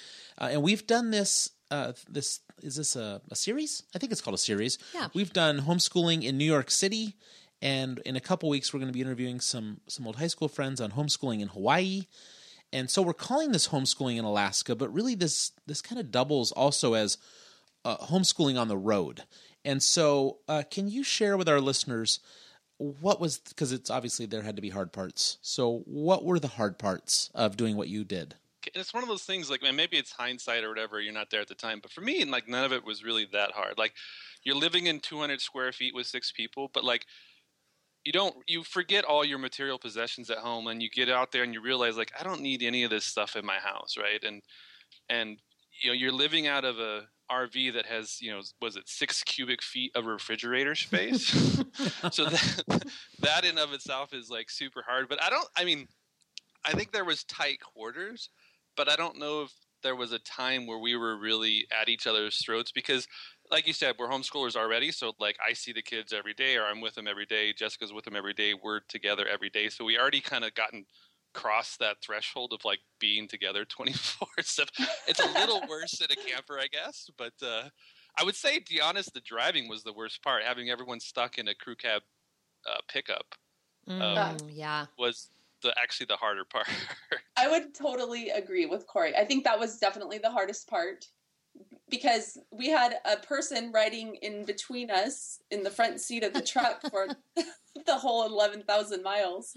uh, 0.40 0.48
and 0.50 0.62
we've 0.62 0.86
done 0.86 1.10
this. 1.10 1.50
Uh, 1.70 1.92
this 2.08 2.40
is 2.62 2.76
this 2.76 2.96
a, 2.96 3.20
a 3.30 3.36
series? 3.36 3.82
I 3.94 3.98
think 3.98 4.12
it's 4.12 4.22
called 4.22 4.34
a 4.34 4.38
series. 4.38 4.78
Yeah. 4.94 5.08
We've 5.12 5.32
done 5.32 5.60
homeschooling 5.60 6.24
in 6.24 6.38
New 6.38 6.46
York 6.46 6.70
City, 6.70 7.16
and 7.60 7.98
in 8.06 8.16
a 8.16 8.20
couple 8.20 8.48
weeks, 8.48 8.72
we're 8.72 8.80
going 8.80 8.88
to 8.88 8.96
be 8.96 9.02
interviewing 9.02 9.40
some 9.40 9.82
some 9.88 10.06
old 10.06 10.16
high 10.16 10.28
school 10.28 10.48
friends 10.48 10.80
on 10.80 10.92
homeschooling 10.92 11.40
in 11.40 11.48
Hawaii. 11.48 12.06
And 12.72 12.88
so 12.88 13.02
we're 13.02 13.12
calling 13.12 13.50
this 13.52 13.68
homeschooling 13.68 14.16
in 14.16 14.24
Alaska, 14.24 14.74
but 14.74 14.90
really 14.94 15.14
this 15.14 15.52
this 15.66 15.82
kind 15.82 16.00
of 16.00 16.10
doubles 16.10 16.50
also 16.52 16.94
as 16.94 17.18
uh, 17.84 17.96
homeschooling 17.98 18.60
on 18.60 18.68
the 18.68 18.76
road. 18.76 19.24
And 19.64 19.82
so, 19.82 20.38
uh, 20.48 20.62
can 20.70 20.88
you 20.88 21.04
share 21.04 21.36
with 21.36 21.48
our 21.48 21.60
listeners 21.60 22.20
what 22.80 23.20
was 23.20 23.38
because 23.38 23.72
it's 23.72 23.90
obviously 23.90 24.24
there 24.24 24.40
had 24.40 24.56
to 24.56 24.62
be 24.62 24.70
hard 24.70 24.90
parts. 24.90 25.36
So, 25.42 25.82
what 25.84 26.24
were 26.24 26.38
the 26.38 26.48
hard 26.48 26.78
parts 26.78 27.30
of 27.34 27.56
doing 27.56 27.76
what 27.76 27.88
you 27.88 28.04
did? 28.04 28.36
it's 28.74 28.92
one 28.92 29.02
of 29.02 29.08
those 29.08 29.22
things 29.22 29.50
like 29.50 29.62
man 29.62 29.74
maybe 29.74 29.96
it's 29.96 30.12
hindsight 30.12 30.64
or 30.64 30.68
whatever 30.68 31.00
you're 31.00 31.14
not 31.14 31.30
there 31.30 31.40
at 31.40 31.48
the 31.48 31.54
time 31.54 31.78
but 31.80 31.90
for 31.90 32.00
me 32.02 32.24
like 32.24 32.48
none 32.48 32.64
of 32.64 32.72
it 32.72 32.84
was 32.84 33.02
really 33.02 33.26
that 33.32 33.52
hard 33.52 33.78
like 33.78 33.94
you're 34.44 34.56
living 34.56 34.86
in 34.86 35.00
200 35.00 35.40
square 35.40 35.72
feet 35.72 35.94
with 35.94 36.06
six 36.06 36.30
people 36.30 36.70
but 36.72 36.84
like 36.84 37.06
you 38.04 38.12
don't 38.12 38.36
you 38.46 38.62
forget 38.62 39.04
all 39.04 39.24
your 39.24 39.38
material 39.38 39.78
possessions 39.78 40.30
at 40.30 40.38
home 40.38 40.66
and 40.66 40.82
you 40.82 40.90
get 40.90 41.08
out 41.08 41.32
there 41.32 41.42
and 41.42 41.54
you 41.54 41.62
realize 41.62 41.96
like 41.96 42.12
i 42.18 42.22
don't 42.22 42.40
need 42.42 42.62
any 42.62 42.84
of 42.84 42.90
this 42.90 43.04
stuff 43.04 43.36
in 43.36 43.44
my 43.44 43.58
house 43.58 43.96
right 43.98 44.22
and 44.24 44.42
and 45.08 45.38
you 45.82 45.90
know 45.90 45.94
you're 45.94 46.12
living 46.12 46.46
out 46.46 46.64
of 46.64 46.78
a 46.78 47.04
rv 47.30 47.72
that 47.72 47.86
has 47.86 48.20
you 48.20 48.30
know 48.30 48.40
was 48.60 48.76
it 48.76 48.88
six 48.88 49.22
cubic 49.22 49.62
feet 49.62 49.92
of 49.94 50.06
refrigerator 50.06 50.74
space 50.74 51.28
so 52.10 52.24
that 52.24 52.84
that 53.20 53.44
in 53.44 53.58
of 53.58 53.72
itself 53.72 54.12
is 54.12 54.30
like 54.30 54.50
super 54.50 54.82
hard 54.86 55.08
but 55.08 55.22
i 55.22 55.30
don't 55.30 55.48
i 55.56 55.64
mean 55.64 55.86
i 56.64 56.72
think 56.72 56.92
there 56.92 57.04
was 57.04 57.24
tight 57.24 57.58
quarters 57.60 58.30
but 58.76 58.88
I 58.88 58.96
don't 58.96 59.18
know 59.18 59.42
if 59.42 59.52
there 59.82 59.96
was 59.96 60.12
a 60.12 60.18
time 60.20 60.66
where 60.66 60.78
we 60.78 60.96
were 60.96 61.18
really 61.18 61.66
at 61.78 61.88
each 61.88 62.06
other's 62.06 62.38
throats 62.38 62.72
because, 62.72 63.06
like 63.50 63.66
you 63.66 63.72
said, 63.72 63.94
we're 63.98 64.08
homeschoolers 64.08 64.56
already. 64.56 64.90
So, 64.90 65.12
like, 65.18 65.36
I 65.46 65.52
see 65.52 65.72
the 65.72 65.82
kids 65.82 66.12
every 66.12 66.34
day, 66.34 66.56
or 66.56 66.64
I'm 66.64 66.80
with 66.80 66.94
them 66.94 67.06
every 67.06 67.26
day. 67.26 67.52
Jessica's 67.52 67.92
with 67.92 68.04
them 68.04 68.16
every 68.16 68.34
day. 68.34 68.54
We're 68.54 68.80
together 68.88 69.26
every 69.26 69.50
day. 69.50 69.68
So, 69.68 69.84
we 69.84 69.98
already 69.98 70.20
kind 70.20 70.44
of 70.44 70.54
gotten 70.54 70.86
crossed 71.32 71.78
that 71.78 71.96
threshold 72.02 72.52
of 72.52 72.64
like 72.64 72.80
being 72.98 73.28
together 73.28 73.64
24 73.68 74.28
7. 74.40 74.68
It's 75.06 75.20
a 75.20 75.32
little 75.38 75.62
worse 75.68 76.00
in 76.00 76.10
a 76.10 76.16
camper, 76.16 76.58
I 76.58 76.66
guess. 76.66 77.08
But 77.16 77.34
uh, 77.42 77.68
I 78.18 78.24
would 78.24 78.36
say, 78.36 78.58
to 78.58 78.72
be 78.72 78.80
honest, 78.80 79.14
the 79.14 79.20
driving 79.20 79.68
was 79.68 79.82
the 79.82 79.92
worst 79.92 80.22
part. 80.22 80.42
Having 80.44 80.70
everyone 80.70 81.00
stuck 81.00 81.38
in 81.38 81.48
a 81.48 81.54
crew 81.54 81.76
cab 81.76 82.02
uh, 82.66 82.80
pickup 82.88 83.34
Mm, 83.88 84.50
yeah. 84.52 84.86
was 84.98 85.30
the 85.62 85.74
actually 85.80 86.06
the 86.06 86.16
harder 86.16 86.44
part. 86.44 86.68
I 87.36 87.48
would 87.48 87.74
totally 87.74 88.30
agree 88.30 88.66
with 88.66 88.86
Corey. 88.86 89.16
I 89.16 89.24
think 89.24 89.44
that 89.44 89.58
was 89.58 89.78
definitely 89.78 90.18
the 90.18 90.30
hardest 90.30 90.68
part 90.68 91.06
because 91.88 92.38
we 92.52 92.68
had 92.68 92.94
a 93.04 93.16
person 93.16 93.72
riding 93.72 94.14
in 94.16 94.44
between 94.44 94.90
us 94.90 95.40
in 95.50 95.62
the 95.62 95.70
front 95.70 96.00
seat 96.00 96.22
of 96.22 96.32
the 96.32 96.42
truck 96.42 96.82
for 96.90 97.08
the 97.86 97.96
whole 97.96 98.26
11,000 98.26 99.02
miles. 99.02 99.54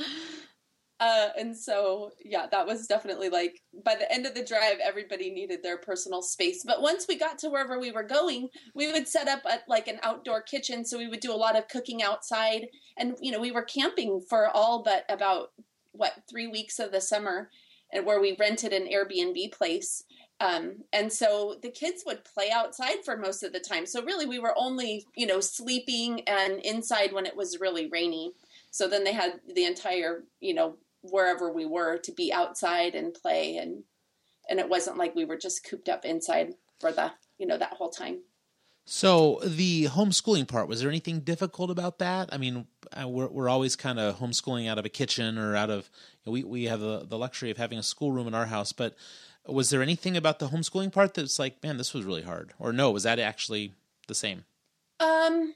Uh, 1.00 1.30
and 1.38 1.58
so, 1.58 2.12
yeah, 2.24 2.46
that 2.50 2.66
was 2.66 2.88
definitely 2.88 3.28
like 3.28 3.60
by 3.84 3.96
the 3.96 4.10
end 4.12 4.26
of 4.26 4.36
the 4.36 4.46
drive, 4.46 4.78
everybody 4.82 5.32
needed 5.32 5.62
their 5.62 5.78
personal 5.78 6.22
space. 6.22 6.64
But 6.66 6.82
once 6.82 7.08
we 7.08 7.18
got 7.18 7.38
to 7.40 7.50
wherever 7.50 7.80
we 7.80 7.92
were 7.92 8.04
going, 8.04 8.48
we 8.74 8.92
would 8.92 9.08
set 9.08 9.28
up 9.28 9.42
at 9.50 9.64
like 9.68 9.88
an 9.88 10.00
outdoor 10.02 10.42
kitchen. 10.42 10.86
So 10.86 10.98
we 10.98 11.08
would 11.08 11.20
do 11.20 11.34
a 11.34 11.36
lot 11.36 11.58
of 11.58 11.68
cooking 11.68 12.02
outside. 12.02 12.68
And, 12.98 13.18
you 13.22 13.32
know, 13.32 13.42
we 13.42 13.52
were 13.52 13.64
camping 13.64 14.22
for 14.30 14.48
all 14.48 14.84
but 14.84 15.04
about 15.10 15.50
what, 15.92 16.14
three 16.30 16.48
weeks 16.48 16.80
of 16.80 16.92
the 16.92 17.02
summer, 17.02 17.50
and 17.92 18.06
where 18.06 18.20
we 18.20 18.36
rented 18.40 18.74
an 18.74 18.88
Airbnb 18.88 19.52
place. 19.52 20.04
Um, 20.40 20.84
and 20.92 21.14
so 21.14 21.58
the 21.62 21.70
kids 21.70 22.04
would 22.06 22.26
play 22.26 22.50
outside 22.50 23.06
for 23.06 23.16
most 23.16 23.44
of 23.44 23.54
the 23.54 23.60
time. 23.60 23.86
So 23.86 24.04
really, 24.04 24.26
we 24.26 24.40
were 24.40 24.56
only, 24.58 25.06
you 25.16 25.28
know, 25.28 25.40
sleeping 25.40 26.22
and 26.28 26.60
inside 26.62 27.14
when 27.14 27.26
it 27.26 27.38
was 27.38 27.60
really 27.60 27.88
rainy. 27.88 28.34
So 28.72 28.88
then 28.88 29.04
they 29.04 29.14
had 29.14 29.34
the 29.54 29.66
entire, 29.66 30.24
you 30.40 30.56
know, 30.56 30.78
wherever 31.03 31.51
we 31.51 31.65
were 31.65 31.98
to 31.98 32.12
be 32.12 32.33
outside 32.33 32.95
and 32.95 33.13
play 33.13 33.57
and 33.57 33.83
and 34.50 34.60
it 34.60 34.69
wasn't 34.69 34.98
like 34.98 35.15
we 35.15 35.25
were 35.25 35.38
just 35.38 35.63
cooped 35.63 35.88
up 35.88 36.03
inside 36.03 36.53
for 36.79 36.91
the, 36.91 37.12
you 37.38 37.48
know, 37.48 37.57
that 37.57 37.74
whole 37.74 37.89
time. 37.89 38.19
So, 38.86 39.39
the 39.45 39.86
homeschooling 39.86 40.48
part 40.50 40.67
was 40.67 40.81
there 40.81 40.89
anything 40.89 41.22
difficult 41.22 41.69
about 41.69 42.00
that? 42.00 42.29
I 42.33 42.38
mean, 42.38 42.67
uh, 42.91 43.07
we're 43.07 43.27
we're 43.27 43.48
always 43.48 43.77
kind 43.77 43.98
of 43.98 44.19
homeschooling 44.19 44.67
out 44.67 44.77
of 44.77 44.86
a 44.86 44.89
kitchen 44.89 45.38
or 45.38 45.55
out 45.55 45.69
of 45.69 45.89
we 46.25 46.43
we 46.43 46.65
have 46.65 46.81
the 46.81 47.05
the 47.07 47.17
luxury 47.17 47.50
of 47.50 47.57
having 47.57 47.79
a 47.79 47.83
schoolroom 47.83 48.27
in 48.27 48.33
our 48.33 48.48
house, 48.48 48.74
but 48.74 48.95
was 49.48 49.69
there 49.69 49.81
anything 49.81 50.17
about 50.17 50.39
the 50.39 50.50
homeschooling 50.50 50.91
part 50.91 51.13
that's 51.13 51.39
like, 51.39 51.63
man, 51.63 51.77
this 51.77 51.93
was 51.93 52.05
really 52.05 52.24
hard? 52.24 52.53
Or 52.60 52.74
no, 52.74 52.91
was 52.91 53.03
that 53.03 53.19
actually 53.19 53.74
the 54.07 54.15
same? 54.15 54.45
Um, 55.00 55.53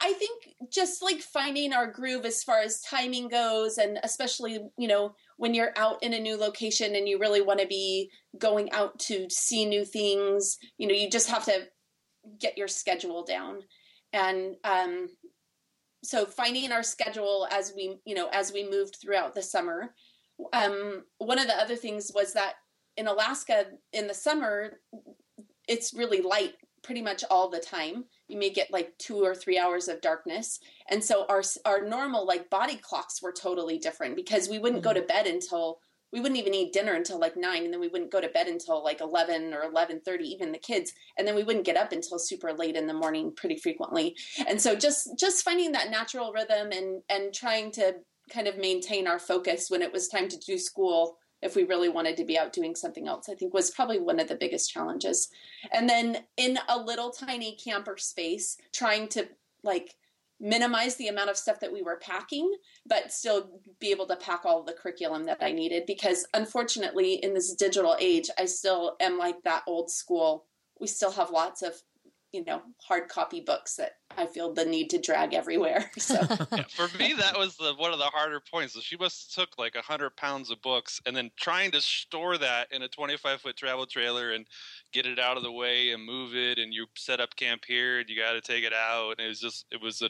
I 0.00 0.12
think 0.14 0.51
just 0.70 1.02
like 1.02 1.20
finding 1.20 1.72
our 1.72 1.86
groove 1.86 2.24
as 2.24 2.42
far 2.42 2.60
as 2.60 2.82
timing 2.82 3.28
goes, 3.28 3.78
and 3.78 3.98
especially, 4.02 4.60
you 4.76 4.88
know, 4.88 5.14
when 5.36 5.54
you're 5.54 5.72
out 5.76 6.02
in 6.02 6.12
a 6.12 6.20
new 6.20 6.36
location 6.36 6.94
and 6.94 7.08
you 7.08 7.18
really 7.18 7.40
want 7.40 7.60
to 7.60 7.66
be 7.66 8.10
going 8.38 8.70
out 8.72 8.98
to 8.98 9.28
see 9.30 9.64
new 9.64 9.84
things, 9.84 10.58
you 10.78 10.86
know, 10.86 10.94
you 10.94 11.10
just 11.10 11.30
have 11.30 11.44
to 11.46 11.66
get 12.38 12.58
your 12.58 12.68
schedule 12.68 13.24
down. 13.24 13.60
And 14.12 14.56
um, 14.64 15.08
so 16.04 16.26
finding 16.26 16.70
our 16.72 16.82
schedule 16.82 17.48
as 17.50 17.72
we, 17.74 17.98
you 18.04 18.14
know, 18.14 18.28
as 18.32 18.52
we 18.52 18.68
moved 18.68 18.98
throughout 19.00 19.34
the 19.34 19.42
summer. 19.42 19.94
Um, 20.52 21.04
one 21.18 21.38
of 21.38 21.46
the 21.46 21.56
other 21.56 21.76
things 21.76 22.10
was 22.14 22.34
that 22.34 22.54
in 22.96 23.06
Alaska 23.06 23.66
in 23.92 24.06
the 24.06 24.14
summer, 24.14 24.80
it's 25.68 25.94
really 25.94 26.20
light 26.20 26.54
pretty 26.82 27.02
much 27.02 27.24
all 27.30 27.48
the 27.48 27.60
time 27.60 28.04
you 28.32 28.38
may 28.38 28.50
get 28.50 28.72
like 28.72 28.96
two 28.98 29.22
or 29.22 29.34
three 29.34 29.58
hours 29.58 29.88
of 29.88 30.00
darkness. 30.00 30.58
And 30.88 31.04
so 31.04 31.26
our 31.28 31.42
our 31.64 31.86
normal 31.86 32.26
like 32.26 32.50
body 32.50 32.76
clocks 32.76 33.22
were 33.22 33.32
totally 33.32 33.78
different 33.78 34.16
because 34.16 34.48
we 34.48 34.58
wouldn't 34.58 34.82
go 34.82 34.90
mm-hmm. 34.90 35.00
to 35.00 35.06
bed 35.06 35.26
until 35.26 35.78
we 36.12 36.20
wouldn't 36.20 36.40
even 36.40 36.54
eat 36.54 36.72
dinner 36.72 36.92
until 36.92 37.18
like 37.18 37.36
nine 37.36 37.64
and 37.64 37.72
then 37.72 37.80
we 37.80 37.88
wouldn't 37.88 38.10
go 38.10 38.20
to 38.20 38.28
bed 38.28 38.46
until 38.46 38.84
like 38.84 39.00
11 39.00 39.54
or 39.54 39.62
11.30 39.62 40.20
even 40.20 40.52
the 40.52 40.58
kids 40.58 40.92
and 41.16 41.26
then 41.26 41.34
we 41.34 41.42
wouldn't 41.42 41.64
get 41.64 41.78
up 41.78 41.90
until 41.90 42.18
super 42.18 42.52
late 42.52 42.76
in 42.76 42.86
the 42.86 42.92
morning 42.92 43.32
pretty 43.34 43.56
frequently. 43.56 44.16
And 44.46 44.60
so 44.60 44.74
just 44.74 45.08
just 45.18 45.44
finding 45.44 45.72
that 45.72 45.90
natural 45.90 46.32
rhythm 46.32 46.72
and 46.72 47.02
and 47.08 47.34
trying 47.34 47.70
to 47.72 47.94
kind 48.30 48.46
of 48.46 48.56
maintain 48.56 49.06
our 49.06 49.18
focus 49.18 49.68
when 49.68 49.82
it 49.82 49.92
was 49.92 50.08
time 50.08 50.28
to 50.28 50.38
do 50.38 50.56
school 50.56 51.18
if 51.42 51.56
we 51.56 51.64
really 51.64 51.88
wanted 51.88 52.16
to 52.16 52.24
be 52.24 52.38
out 52.38 52.52
doing 52.52 52.74
something 52.74 53.08
else 53.08 53.28
i 53.28 53.34
think 53.34 53.52
was 53.52 53.70
probably 53.70 53.98
one 53.98 54.20
of 54.20 54.28
the 54.28 54.34
biggest 54.34 54.70
challenges 54.70 55.28
and 55.72 55.88
then 55.88 56.18
in 56.36 56.58
a 56.68 56.78
little 56.78 57.10
tiny 57.10 57.56
camper 57.56 57.96
space 57.96 58.56
trying 58.72 59.08
to 59.08 59.28
like 59.62 59.94
minimize 60.42 60.96
the 60.96 61.06
amount 61.06 61.30
of 61.30 61.36
stuff 61.36 61.60
that 61.60 61.72
we 61.72 61.82
were 61.82 62.00
packing, 62.02 62.52
but 62.84 63.12
still 63.12 63.48
be 63.78 63.92
able 63.92 64.06
to 64.08 64.16
pack 64.16 64.44
all 64.44 64.62
the 64.62 64.72
curriculum 64.72 65.24
that 65.24 65.38
I 65.40 65.52
needed. 65.52 65.84
Because 65.86 66.26
unfortunately, 66.34 67.14
in 67.14 67.32
this 67.32 67.54
digital 67.54 67.96
age, 68.00 68.28
I 68.36 68.46
still 68.46 68.96
am 69.00 69.16
like 69.16 69.40
that 69.44 69.62
old 69.68 69.90
school. 69.90 70.46
We 70.80 70.88
still 70.88 71.12
have 71.12 71.30
lots 71.30 71.62
of, 71.62 71.80
you 72.32 72.44
know, 72.44 72.62
hard 72.78 73.08
copy 73.08 73.40
books 73.40 73.76
that 73.76 73.96
I 74.16 74.26
feel 74.26 74.52
the 74.52 74.64
need 74.64 74.88
to 74.90 74.98
drag 74.98 75.34
everywhere. 75.34 75.90
So 75.98 76.14
Yeah, 76.14 76.64
for 76.68 76.88
me, 76.98 77.12
that 77.12 77.38
was 77.38 77.56
the, 77.56 77.74
one 77.76 77.92
of 77.92 77.98
the 77.98 78.06
harder 78.06 78.40
points. 78.40 78.74
So 78.74 78.80
she 78.80 78.96
must 78.96 79.34
have 79.36 79.46
took 79.46 79.58
like 79.58 79.76
hundred 79.76 80.16
pounds 80.16 80.50
of 80.50 80.60
books, 80.62 81.00
and 81.06 81.16
then 81.16 81.30
trying 81.36 81.70
to 81.72 81.80
store 81.80 82.38
that 82.38 82.72
in 82.72 82.82
a 82.82 82.88
twenty-five 82.88 83.40
foot 83.40 83.56
travel 83.56 83.86
trailer 83.86 84.32
and 84.32 84.46
get 84.92 85.06
it 85.06 85.18
out 85.18 85.36
of 85.36 85.42
the 85.42 85.52
way 85.52 85.90
and 85.90 86.04
move 86.04 86.34
it, 86.34 86.58
and 86.58 86.72
you 86.72 86.86
set 86.96 87.20
up 87.20 87.36
camp 87.36 87.64
here, 87.66 88.00
and 88.00 88.08
you 88.08 88.16
got 88.16 88.32
to 88.32 88.40
take 88.40 88.64
it 88.64 88.72
out, 88.72 89.14
and 89.18 89.26
it 89.26 89.28
was 89.28 89.40
just 89.40 89.66
it 89.70 89.80
was 89.80 90.02
a 90.02 90.06
a 90.06 90.08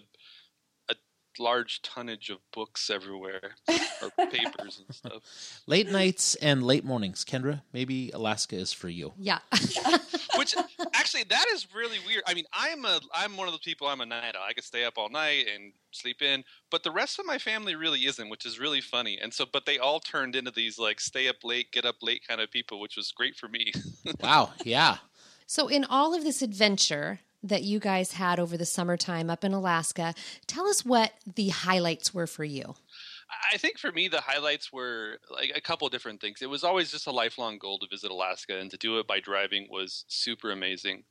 large 1.38 1.82
tonnage 1.82 2.30
of 2.30 2.38
books 2.52 2.90
everywhere 2.90 3.56
or 3.68 4.26
papers 4.26 4.82
and 4.84 4.94
stuff. 4.94 5.62
Late 5.66 5.90
nights 5.90 6.34
and 6.36 6.62
late 6.62 6.84
mornings. 6.84 7.24
Kendra, 7.24 7.62
maybe 7.72 8.10
Alaska 8.10 8.56
is 8.56 8.72
for 8.72 8.88
you. 8.88 9.12
Yeah. 9.18 9.38
Which 10.36 10.54
actually, 10.94 11.24
that 11.24 11.46
is 11.52 11.66
really 11.74 11.98
weird. 12.06 12.22
I 12.26 12.34
mean, 12.34 12.46
I'm 12.52 12.84
a 12.84 13.00
I'm 13.14 13.36
one 13.36 13.48
of 13.48 13.52
those 13.52 13.60
people. 13.60 13.86
I'm 13.86 14.00
a 14.00 14.06
night 14.06 14.34
owl. 14.34 14.44
I 14.48 14.52
could 14.52 14.64
stay 14.64 14.84
up 14.84 14.94
all 14.96 15.08
night 15.08 15.46
and 15.54 15.72
sleep 15.90 16.22
in, 16.22 16.44
but 16.70 16.82
the 16.82 16.90
rest 16.90 17.18
of 17.18 17.26
my 17.26 17.38
family 17.38 17.74
really 17.74 18.00
isn't, 18.00 18.28
which 18.28 18.46
is 18.46 18.58
really 18.58 18.80
funny. 18.80 19.18
And 19.22 19.32
so, 19.32 19.44
but 19.50 19.66
they 19.66 19.78
all 19.78 20.00
turned 20.00 20.34
into 20.34 20.50
these 20.50 20.78
like 20.78 21.00
stay 21.00 21.28
up 21.28 21.44
late, 21.44 21.70
get 21.72 21.84
up 21.84 21.96
late 22.02 22.26
kind 22.26 22.40
of 22.40 22.50
people, 22.50 22.80
which 22.80 22.96
was 22.96 23.12
great 23.12 23.36
for 23.36 23.48
me. 23.48 23.72
Wow. 24.20 24.52
Yeah. 24.64 24.98
So, 25.46 25.68
in 25.68 25.84
all 25.84 26.14
of 26.14 26.24
this 26.24 26.40
adventure 26.40 27.20
that 27.42 27.62
you 27.62 27.78
guys 27.78 28.12
had 28.12 28.38
over 28.38 28.56
the 28.56 28.66
summertime 28.66 29.28
up 29.30 29.44
in 29.44 29.52
Alaska, 29.52 30.14
tell 30.46 30.66
us 30.66 30.84
what 30.84 31.12
the 31.34 31.48
highlights 31.48 32.14
were 32.14 32.26
for 32.26 32.44
you. 32.44 32.74
I 33.52 33.56
think 33.56 33.78
for 33.78 33.90
me, 33.90 34.08
the 34.08 34.20
highlights 34.20 34.72
were 34.72 35.18
like 35.30 35.52
a 35.54 35.60
couple 35.60 35.88
different 35.88 36.20
things. 36.20 36.42
It 36.42 36.50
was 36.50 36.64
always 36.64 36.90
just 36.90 37.06
a 37.06 37.12
lifelong 37.12 37.58
goal 37.58 37.78
to 37.78 37.86
visit 37.90 38.10
Alaska, 38.10 38.58
and 38.58 38.70
to 38.70 38.76
do 38.76 38.98
it 38.98 39.06
by 39.06 39.20
driving 39.20 39.68
was 39.70 40.04
super 40.08 40.50
amazing. 40.50 41.04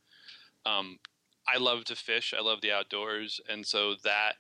Um, 0.66 1.00
I 1.48 1.58
love 1.58 1.86
to 1.86 1.96
fish. 1.96 2.34
I 2.38 2.42
love 2.42 2.62
the 2.62 2.72
outdoors, 2.72 3.40
and 3.50 3.66
so 3.66 3.96
that 4.04 4.34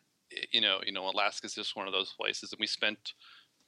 you 0.52 0.62
know, 0.62 0.80
you 0.86 0.94
know, 0.94 1.10
Alaska 1.10 1.48
is 1.48 1.56
just 1.56 1.76
one 1.76 1.88
of 1.88 1.94
those 1.94 2.14
places. 2.14 2.52
And 2.52 2.60
we 2.60 2.68
spent 2.68 3.14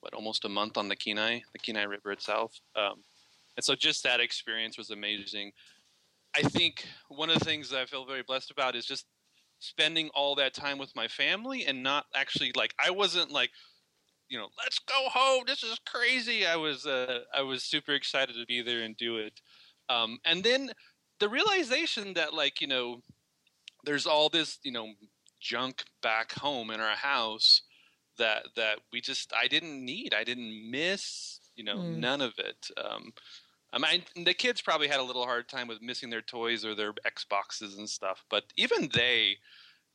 what 0.02 0.14
almost 0.14 0.46
a 0.46 0.50
month 0.50 0.78
on 0.78 0.88
the 0.88 0.96
Kenai, 0.96 1.42
the 1.52 1.60
Kenai 1.60 1.84
River 1.84 2.12
itself, 2.12 2.60
um, 2.76 3.04
and 3.56 3.64
so 3.64 3.76
just 3.76 4.04
that 4.04 4.20
experience 4.20 4.78
was 4.78 4.90
amazing. 4.90 5.52
I 6.36 6.42
think 6.44 6.86
one 7.10 7.30
of 7.30 7.40
the 7.40 7.46
things 7.46 7.70
that 7.70 7.82
I 7.82 7.86
feel 7.86 8.06
very 8.06 8.24
blessed 8.24 8.52
about 8.52 8.76
is 8.76 8.86
just 8.86 9.06
spending 9.60 10.10
all 10.14 10.36
that 10.36 10.54
time 10.54 10.78
with 10.78 10.96
my 10.96 11.08
family 11.08 11.66
and 11.66 11.84
not 11.84 12.06
actually 12.16 12.52
like 12.56 12.74
I 12.84 12.92
wasn't 12.92 13.32
like 13.32 13.52
you 14.30 14.38
know 14.38 14.50
let's 14.58 14.80
go 14.80 15.10
home 15.10 15.44
this 15.48 15.64
is 15.64 15.80
crazy. 15.86 16.46
I 16.46 16.56
was 16.58 16.86
uh, 16.86 17.22
I 17.34 17.42
was 17.42 17.64
super 17.64 17.94
excited 17.94 18.36
to 18.36 18.46
be 18.46 18.62
there 18.62 18.82
and 18.84 18.98
do 18.98 19.18
it. 19.18 19.42
Um, 19.90 20.20
and 20.26 20.44
then 20.44 20.72
the 21.20 21.30
realization 21.30 22.14
that 22.16 22.34
like 22.34 22.62
you 22.62 22.68
know 22.68 23.02
there's 23.84 24.06
all 24.08 24.30
this 24.30 24.60
you 24.64 24.72
know 24.72 24.94
junk 25.40 25.84
back 26.02 26.34
home 26.34 26.72
in 26.72 26.80
our 26.80 26.96
house 26.96 27.62
that 28.18 28.48
that 28.56 28.80
we 28.92 29.02
just 29.02 29.34
I 29.34 29.48
didn't 29.48 29.84
need 29.86 30.14
I 30.14 30.24
didn't 30.24 30.70
miss 30.72 31.40
you 31.56 31.64
know 31.64 31.84
Mm. 31.84 32.00
none 32.00 32.22
of 32.22 32.34
it. 32.40 32.68
Um, 32.78 33.14
I 33.74 33.80
mean, 33.80 34.26
the 34.26 34.36
kids 34.36 34.62
probably 34.62 34.88
had 34.88 35.00
a 35.00 35.04
little 35.04 35.26
hard 35.26 35.50
time 35.50 35.68
with 35.68 35.82
missing 35.82 36.12
their 36.12 36.22
toys 36.22 36.64
or 36.64 36.76
their 36.76 36.94
Xboxes 36.94 37.78
and 37.78 37.90
stuff, 37.90 38.24
but 38.30 38.44
even 38.56 38.88
they, 38.94 39.38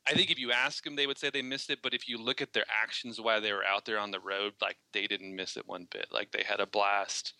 I 0.05 0.13
think 0.13 0.29
if 0.29 0.37
you 0.37 0.51
ask 0.51 0.83
them, 0.83 0.97
they 0.97 1.07
would 1.07 1.17
say 1.17 1.29
they 1.29 1.41
missed 1.41 1.69
it. 1.69 1.79
But 1.81 1.93
if 1.93 2.07
you 2.07 2.17
look 2.17 2.41
at 2.41 2.51
their 2.51 2.65
actions 2.69 3.21
while 3.21 3.39
they 3.39 3.53
were 3.53 3.63
out 3.63 3.85
there 3.85 3.97
on 3.97 4.11
the 4.11 4.19
road, 4.19 4.53
like 4.61 4.77
they 4.91 5.07
didn't 5.07 5.35
miss 5.35 5.55
it 5.55 5.65
one 5.67 5.87
bit. 5.91 6.07
Like 6.11 6.31
they 6.31 6.43
had 6.43 6.59
a 6.59 6.65
blast. 6.65 7.33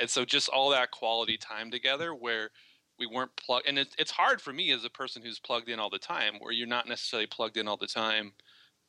And 0.00 0.10
so 0.10 0.24
just 0.24 0.48
all 0.48 0.70
that 0.70 0.90
quality 0.90 1.36
time 1.36 1.70
together 1.70 2.12
where 2.12 2.50
we 2.98 3.06
weren't 3.06 3.36
plugged. 3.36 3.68
And 3.68 3.78
it, 3.78 3.94
it's 3.96 4.10
hard 4.10 4.40
for 4.40 4.52
me 4.52 4.72
as 4.72 4.84
a 4.84 4.90
person 4.90 5.22
who's 5.22 5.38
plugged 5.38 5.68
in 5.68 5.78
all 5.78 5.90
the 5.90 5.98
time, 5.98 6.34
where 6.40 6.52
you're 6.52 6.66
not 6.66 6.88
necessarily 6.88 7.26
plugged 7.26 7.56
in 7.56 7.68
all 7.68 7.76
the 7.76 7.86
time 7.86 8.32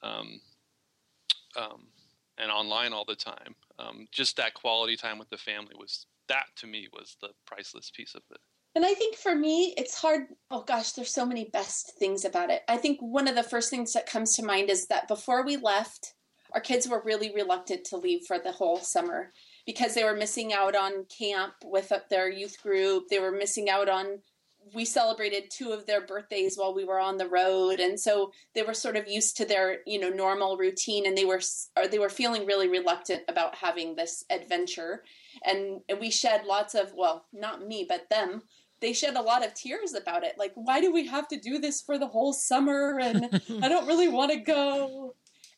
um, 0.01 0.39
um, 1.55 1.87
and 2.37 2.51
online 2.51 2.93
all 2.93 3.05
the 3.05 3.15
time. 3.15 3.55
Um, 3.77 4.07
just 4.11 4.37
that 4.37 4.53
quality 4.53 4.95
time 4.95 5.19
with 5.19 5.29
the 5.29 5.37
family 5.37 5.75
was 5.77 6.07
that 6.27 6.45
to 6.57 6.67
me 6.67 6.87
was 6.93 7.17
the 7.21 7.29
priceless 7.45 7.91
piece 7.95 8.15
of 8.15 8.23
it. 8.31 8.39
And 8.75 8.83
I 8.83 8.93
think 8.93 9.15
for 9.15 9.33
me, 9.33 9.73
it's 9.77 9.99
hard. 9.99 10.23
Oh 10.51 10.63
gosh, 10.63 10.91
there's 10.91 11.13
so 11.13 11.25
many 11.25 11.45
best 11.45 11.93
things 11.97 12.25
about 12.25 12.49
it. 12.49 12.61
I 12.67 12.75
think 12.75 12.99
one 12.99 13.27
of 13.27 13.35
the 13.35 13.43
first 13.43 13.69
things 13.69 13.93
that 13.93 14.05
comes 14.05 14.35
to 14.35 14.43
mind 14.43 14.69
is 14.69 14.87
that 14.87 15.07
before 15.07 15.45
we 15.45 15.55
left, 15.55 16.13
our 16.51 16.59
kids 16.59 16.87
were 16.87 17.01
really 17.03 17.33
reluctant 17.33 17.85
to 17.85 17.97
leave 17.97 18.25
for 18.25 18.37
the 18.37 18.51
whole 18.51 18.77
summer 18.77 19.31
because 19.65 19.93
they 19.93 20.03
were 20.03 20.15
missing 20.15 20.53
out 20.53 20.75
on 20.75 21.05
camp 21.05 21.53
with 21.63 21.91
uh, 21.91 21.99
their 22.09 22.29
youth 22.29 22.61
group. 22.61 23.05
They 23.09 23.19
were 23.19 23.31
missing 23.31 23.69
out 23.69 23.89
on. 23.89 24.19
We 24.73 24.83
celebrated 24.83 25.51
two 25.51 25.71
of 25.71 25.85
their 25.85 26.05
birthdays 26.05 26.55
while 26.55 26.73
we 26.73 26.85
were 26.85 26.99
on 26.99 27.17
the 27.17 27.29
road, 27.29 27.79
and 27.79 27.99
so 27.99 28.31
they 28.55 28.63
were 28.63 28.73
sort 28.73 28.97
of 28.97 29.07
used 29.07 29.37
to 29.37 29.45
their 29.45 29.79
you 29.85 29.99
know 29.99 30.09
normal 30.09 30.57
routine, 30.57 31.05
and 31.05 31.17
they 31.17 31.25
were 31.25 31.41
or 31.77 31.87
they 31.87 31.99
were 31.99 32.09
feeling 32.09 32.45
really 32.45 32.67
reluctant 32.67 33.23
about 33.27 33.55
having 33.55 33.95
this 33.95 34.23
adventure. 34.29 35.03
And, 35.45 35.81
and 35.87 35.99
we 35.99 36.09
shed 36.09 36.45
lots 36.45 36.75
of 36.75 36.93
well, 36.95 37.25
not 37.33 37.65
me, 37.65 37.85
but 37.87 38.09
them 38.09 38.41
they 38.81 38.93
shed 38.93 39.15
a 39.15 39.21
lot 39.21 39.45
of 39.45 39.53
tears 39.53 39.93
about 39.93 40.23
it. 40.23 40.37
Like, 40.37 40.51
why 40.55 40.81
do 40.81 40.91
we 40.91 41.07
have 41.07 41.27
to 41.29 41.39
do 41.39 41.59
this 41.59 41.81
for 41.81 41.97
the 41.97 42.07
whole 42.07 42.33
summer? 42.33 42.99
And 42.99 43.41
I 43.63 43.69
don't 43.69 43.87
really 43.87 44.07
want 44.07 44.31
to 44.31 44.37
go. 44.37 45.15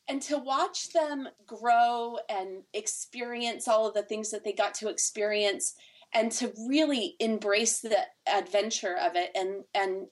And 0.08 0.22
to 0.22 0.38
watch 0.38 0.92
them 0.92 1.28
grow 1.46 2.16
and 2.30 2.62
experience 2.72 3.68
all 3.68 3.86
of 3.86 3.94
the 3.94 4.02
things 4.02 4.30
that 4.30 4.44
they 4.44 4.52
got 4.52 4.74
to 4.74 4.88
experience 4.88 5.74
and 6.14 6.32
to 6.32 6.52
really 6.66 7.16
embrace 7.20 7.80
the 7.80 7.98
adventure 8.26 8.96
of 8.96 9.16
it. 9.16 9.30
And, 9.34 9.64
and 9.74 10.06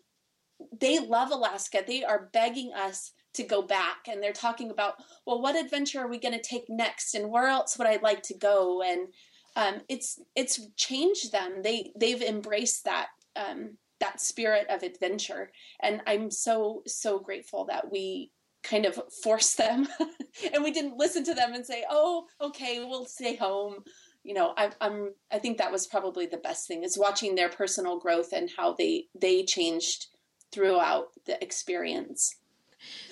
they 0.79 0.99
love 0.99 1.31
Alaska. 1.31 1.83
They 1.87 2.05
are 2.05 2.29
begging 2.35 2.73
us 2.75 3.13
to 3.35 3.45
go 3.45 3.63
back. 3.63 4.09
And 4.09 4.23
they're 4.23 4.35
talking 4.35 4.71
about, 4.71 4.97
well, 5.27 5.41
what 5.41 5.57
adventure 5.57 6.01
are 6.01 6.09
we 6.09 6.19
going 6.19 6.39
to 6.39 6.43
take 6.43 6.65
next? 6.69 7.15
And 7.15 7.31
where 7.31 7.47
else 7.47 7.79
would 7.79 7.87
I 7.87 7.99
like 8.03 8.23
to 8.25 8.35
go? 8.35 8.83
And 8.83 9.09
um, 9.57 9.81
it's 9.89 10.21
it's 10.37 10.61
changed 10.77 11.33
them. 11.33 11.63
They 11.63 11.93
they've 11.99 12.23
embraced 12.23 12.85
that 12.85 13.09
um, 13.35 13.79
that 14.01 14.21
spirit 14.21 14.67
of 14.69 14.83
adventure, 14.83 15.51
and 15.83 16.03
I'm 16.07 16.31
so 16.31 16.83
so 16.87 17.19
grateful 17.19 17.65
that 17.65 17.91
we 17.91 18.31
kind 18.63 18.85
of 18.85 19.01
forced 19.25 19.57
them, 19.57 19.89
and 20.53 20.63
we 20.63 20.71
didn't 20.71 20.99
listen 20.99 21.25
to 21.25 21.35
them 21.35 21.55
and 21.55 21.65
say, 21.65 21.85
"Oh, 21.91 22.27
okay, 22.41 22.85
we'll 22.85 23.07
stay 23.07 23.35
home." 23.35 23.83
You 24.23 24.35
know, 24.35 24.53
I, 24.59 24.71
I'm 24.81 25.15
I 25.33 25.39
think 25.39 25.57
that 25.57 25.73
was 25.73 25.87
probably 25.87 26.27
the 26.27 26.37
best 26.37 26.69
thing 26.69 26.85
is 26.85 26.99
watching 26.99 27.35
their 27.35 27.49
personal 27.49 27.99
growth 27.99 28.33
and 28.33 28.51
how 28.59 28.75
they 28.75 29.07
they 29.19 29.43
changed 29.43 30.09
throughout 30.53 31.09
the 31.25 31.43
experience. 31.43 32.37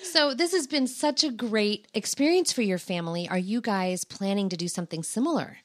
So, 0.03 0.35
this 0.35 0.51
has 0.53 0.67
been 0.67 0.85
such 0.85 1.23
a 1.23 1.31
great 1.31 1.87
experience 1.95 2.53
for 2.53 2.61
your 2.61 2.77
family. 2.77 3.27
Are 3.27 3.37
you 3.37 3.61
guys 3.61 4.03
planning 4.03 4.47
to 4.49 4.55
do 4.55 4.67
something 4.67 5.01
similar? 5.01 5.57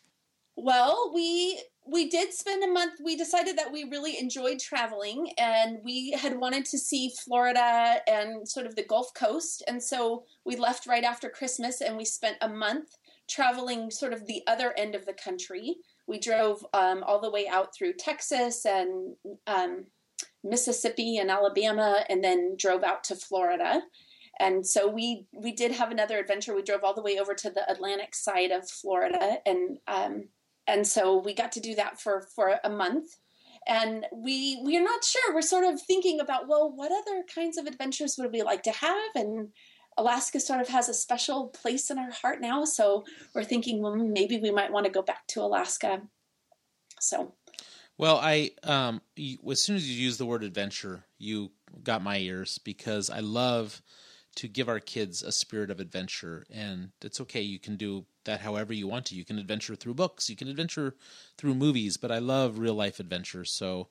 Well, 0.62 1.11
we 1.14 1.62
we 1.87 2.11
did 2.11 2.35
spend 2.35 2.62
a 2.62 2.70
month. 2.70 3.01
We 3.03 3.16
decided 3.16 3.57
that 3.57 3.73
we 3.73 3.85
really 3.85 4.18
enjoyed 4.18 4.61
traveling, 4.61 5.33
and 5.38 5.79
we 5.83 6.11
had 6.11 6.38
wanted 6.38 6.66
to 6.66 6.79
see 6.79 7.14
Florida 7.25 8.03
and 8.07 8.46
sort 8.46 8.66
of 8.66 8.77
the 8.77 8.85
Gulf 8.85 9.14
Coast, 9.14 9.62
and 9.66 9.83
so 9.83 10.25
we 10.44 10.57
left 10.57 10.87
right 10.87 11.03
after 11.03 11.31
Christmas, 11.31 11.81
and 11.81 11.96
we 11.96 12.05
spent 12.05 12.37
a 12.42 12.49
month 12.49 12.90
traveling 13.27 13.90
sort 13.90 14.12
of 14.12 14.27
the 14.27 14.42
other 14.46 14.75
end 14.77 14.94
of 14.94 15.07
the 15.07 15.14
country. 15.14 15.77
We 16.07 16.18
drove 16.18 16.62
um, 16.75 17.05
all 17.05 17.23
the 17.23 17.31
way 17.31 17.49
out 17.49 17.75
through 17.75 17.94
Texas 17.94 18.66
and 18.66 19.16
um, 19.46 19.87
Mississippi 20.44 21.16
and 21.16 21.31
Alabama, 21.31 22.05
and 22.11 22.23
then 22.23 22.55
drove 22.59 22.85
out 22.85 23.03
to 23.05 23.16
Florida. 23.16 23.81
And 24.38 24.66
so 24.66 24.88
we 24.88 25.25
we 25.33 25.53
did 25.53 25.73
have 25.73 25.90
another 25.90 26.18
adventure. 26.18 26.55
We 26.55 26.62
drove 26.62 26.85
all 26.85 26.94
the 26.94 27.03
way 27.03 27.18
over 27.18 27.33
to 27.33 27.49
the 27.49 27.64
Atlantic 27.70 28.14
side 28.14 28.51
of 28.51 28.68
Florida, 28.68 29.38
and 29.46 29.79
um, 29.88 30.25
and 30.70 30.87
so 30.87 31.18
we 31.18 31.35
got 31.35 31.52
to 31.52 31.61
do 31.61 31.74
that 31.74 32.00
for 32.00 32.22
for 32.35 32.59
a 32.64 32.70
month 32.70 33.16
and 33.66 34.06
we 34.12 34.59
we're 34.62 34.83
not 34.83 35.04
sure. 35.04 35.35
We're 35.35 35.42
sort 35.42 35.64
of 35.64 35.80
thinking 35.80 36.20
about 36.20 36.48
well, 36.48 36.72
what 36.74 36.92
other 36.92 37.22
kinds 37.33 37.59
of 37.59 37.66
adventures 37.66 38.16
would 38.18 38.33
we 38.33 38.42
like 38.42 38.62
to 38.64 38.72
have? 38.72 39.11
And 39.14 39.48
Alaska 39.96 40.40
sort 40.40 40.61
of 40.61 40.68
has 40.68 40.88
a 40.88 40.94
special 40.94 41.48
place 41.48 41.90
in 41.90 41.98
our 41.98 42.11
heart 42.11 42.40
now, 42.40 42.64
so 42.64 43.04
we're 43.35 43.44
thinking 43.44 43.83
well, 43.83 43.96
maybe 43.96 44.38
we 44.38 44.50
might 44.50 44.72
want 44.72 44.87
to 44.87 44.92
go 44.92 45.02
back 45.02 45.26
to 45.28 45.42
Alaska. 45.42 46.02
So 47.00 47.35
Well, 47.98 48.16
I 48.16 48.50
um, 48.62 49.02
as 49.48 49.62
soon 49.62 49.76
as 49.76 49.88
you 49.88 50.02
use 50.02 50.16
the 50.16 50.26
word 50.26 50.42
adventure, 50.42 51.04
you 51.18 51.50
got 51.83 52.02
my 52.02 52.18
ears 52.18 52.59
because 52.59 53.11
I 53.11 53.20
love 53.20 53.83
to 54.37 54.48
give 54.48 54.68
our 54.68 54.80
kids 54.80 55.22
a 55.22 55.33
spirit 55.33 55.70
of 55.70 55.80
adventure, 55.80 56.46
and 56.50 56.90
it's 57.02 57.20
okay. 57.20 57.42
You 57.42 57.59
can 57.59 57.76
do 57.76 58.06
that 58.24 58.40
however 58.40 58.72
you 58.72 58.87
want 58.87 59.06
to. 59.06 59.14
You 59.14 59.24
can 59.24 59.38
adventure 59.38 59.74
through 59.74 59.94
books, 59.94 60.28
you 60.28 60.37
can 60.37 60.48
adventure 60.48 60.94
through 61.38 61.54
movies, 61.54 61.96
but 61.96 62.11
I 62.11 62.18
love 62.18 62.59
real 62.59 62.74
life 62.74 63.00
adventures. 63.00 63.50
So 63.52 63.88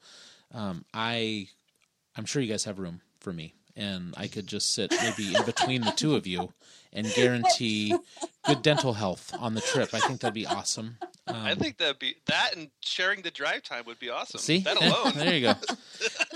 um, 0.53 0.85
I, 0.93 1.47
I'm 2.15 2.25
sure 2.25 2.41
you 2.41 2.51
guys 2.51 2.63
have 2.65 2.79
room 2.79 3.01
for 3.19 3.33
me, 3.33 3.53
and 3.75 4.13
I 4.17 4.27
could 4.27 4.47
just 4.47 4.73
sit 4.73 4.93
maybe 5.01 5.35
in 5.35 5.45
between 5.45 5.81
the 5.81 5.91
two 5.91 6.15
of 6.15 6.25
you 6.27 6.53
and 6.91 7.11
guarantee 7.13 7.95
good 8.45 8.61
dental 8.61 8.93
health 8.93 9.33
on 9.39 9.53
the 9.53 9.61
trip. 9.61 9.93
I 9.93 9.99
think 9.99 10.21
that'd 10.21 10.33
be 10.33 10.45
awesome. 10.45 10.97
Um, 11.27 11.35
I 11.35 11.53
think 11.53 11.77
that'd 11.77 11.99
be 11.99 12.15
that 12.25 12.55
and 12.55 12.69
sharing 12.81 13.21
the 13.21 13.29
drive 13.29 13.61
time 13.61 13.83
would 13.85 13.99
be 13.99 14.09
awesome. 14.09 14.39
See 14.39 14.59
that 14.59 14.77
alone. 14.81 15.13
there 15.15 15.35
you 15.35 15.41
go. 15.41 15.53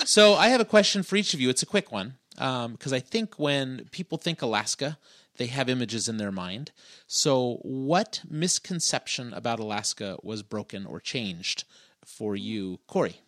So 0.06 0.36
I 0.36 0.50
have 0.50 0.62
a 0.62 0.66
question 0.66 1.02
for 1.02 1.16
each 1.16 1.34
of 1.34 1.42
you. 1.42 1.50
It's 1.50 1.64
a 1.64 1.66
quick 1.66 1.92
one 1.92 2.16
because 2.36 2.94
I 2.94 3.00
think 3.00 3.40
when 3.40 3.88
people 3.92 4.18
think 4.18 4.42
Alaska, 4.42 4.98
they 5.38 5.48
have 5.48 5.70
images 5.70 6.08
in 6.08 6.18
their 6.18 6.32
mind. 6.32 6.72
So, 7.08 7.60
what 7.64 8.22
misconception 8.30 9.34
about 9.34 9.60
Alaska 9.60 10.18
was 10.22 10.44
broken 10.44 10.86
or 10.86 11.00
changed 11.00 11.64
for 12.06 12.36
you, 12.36 12.80
Corey? 12.88 13.22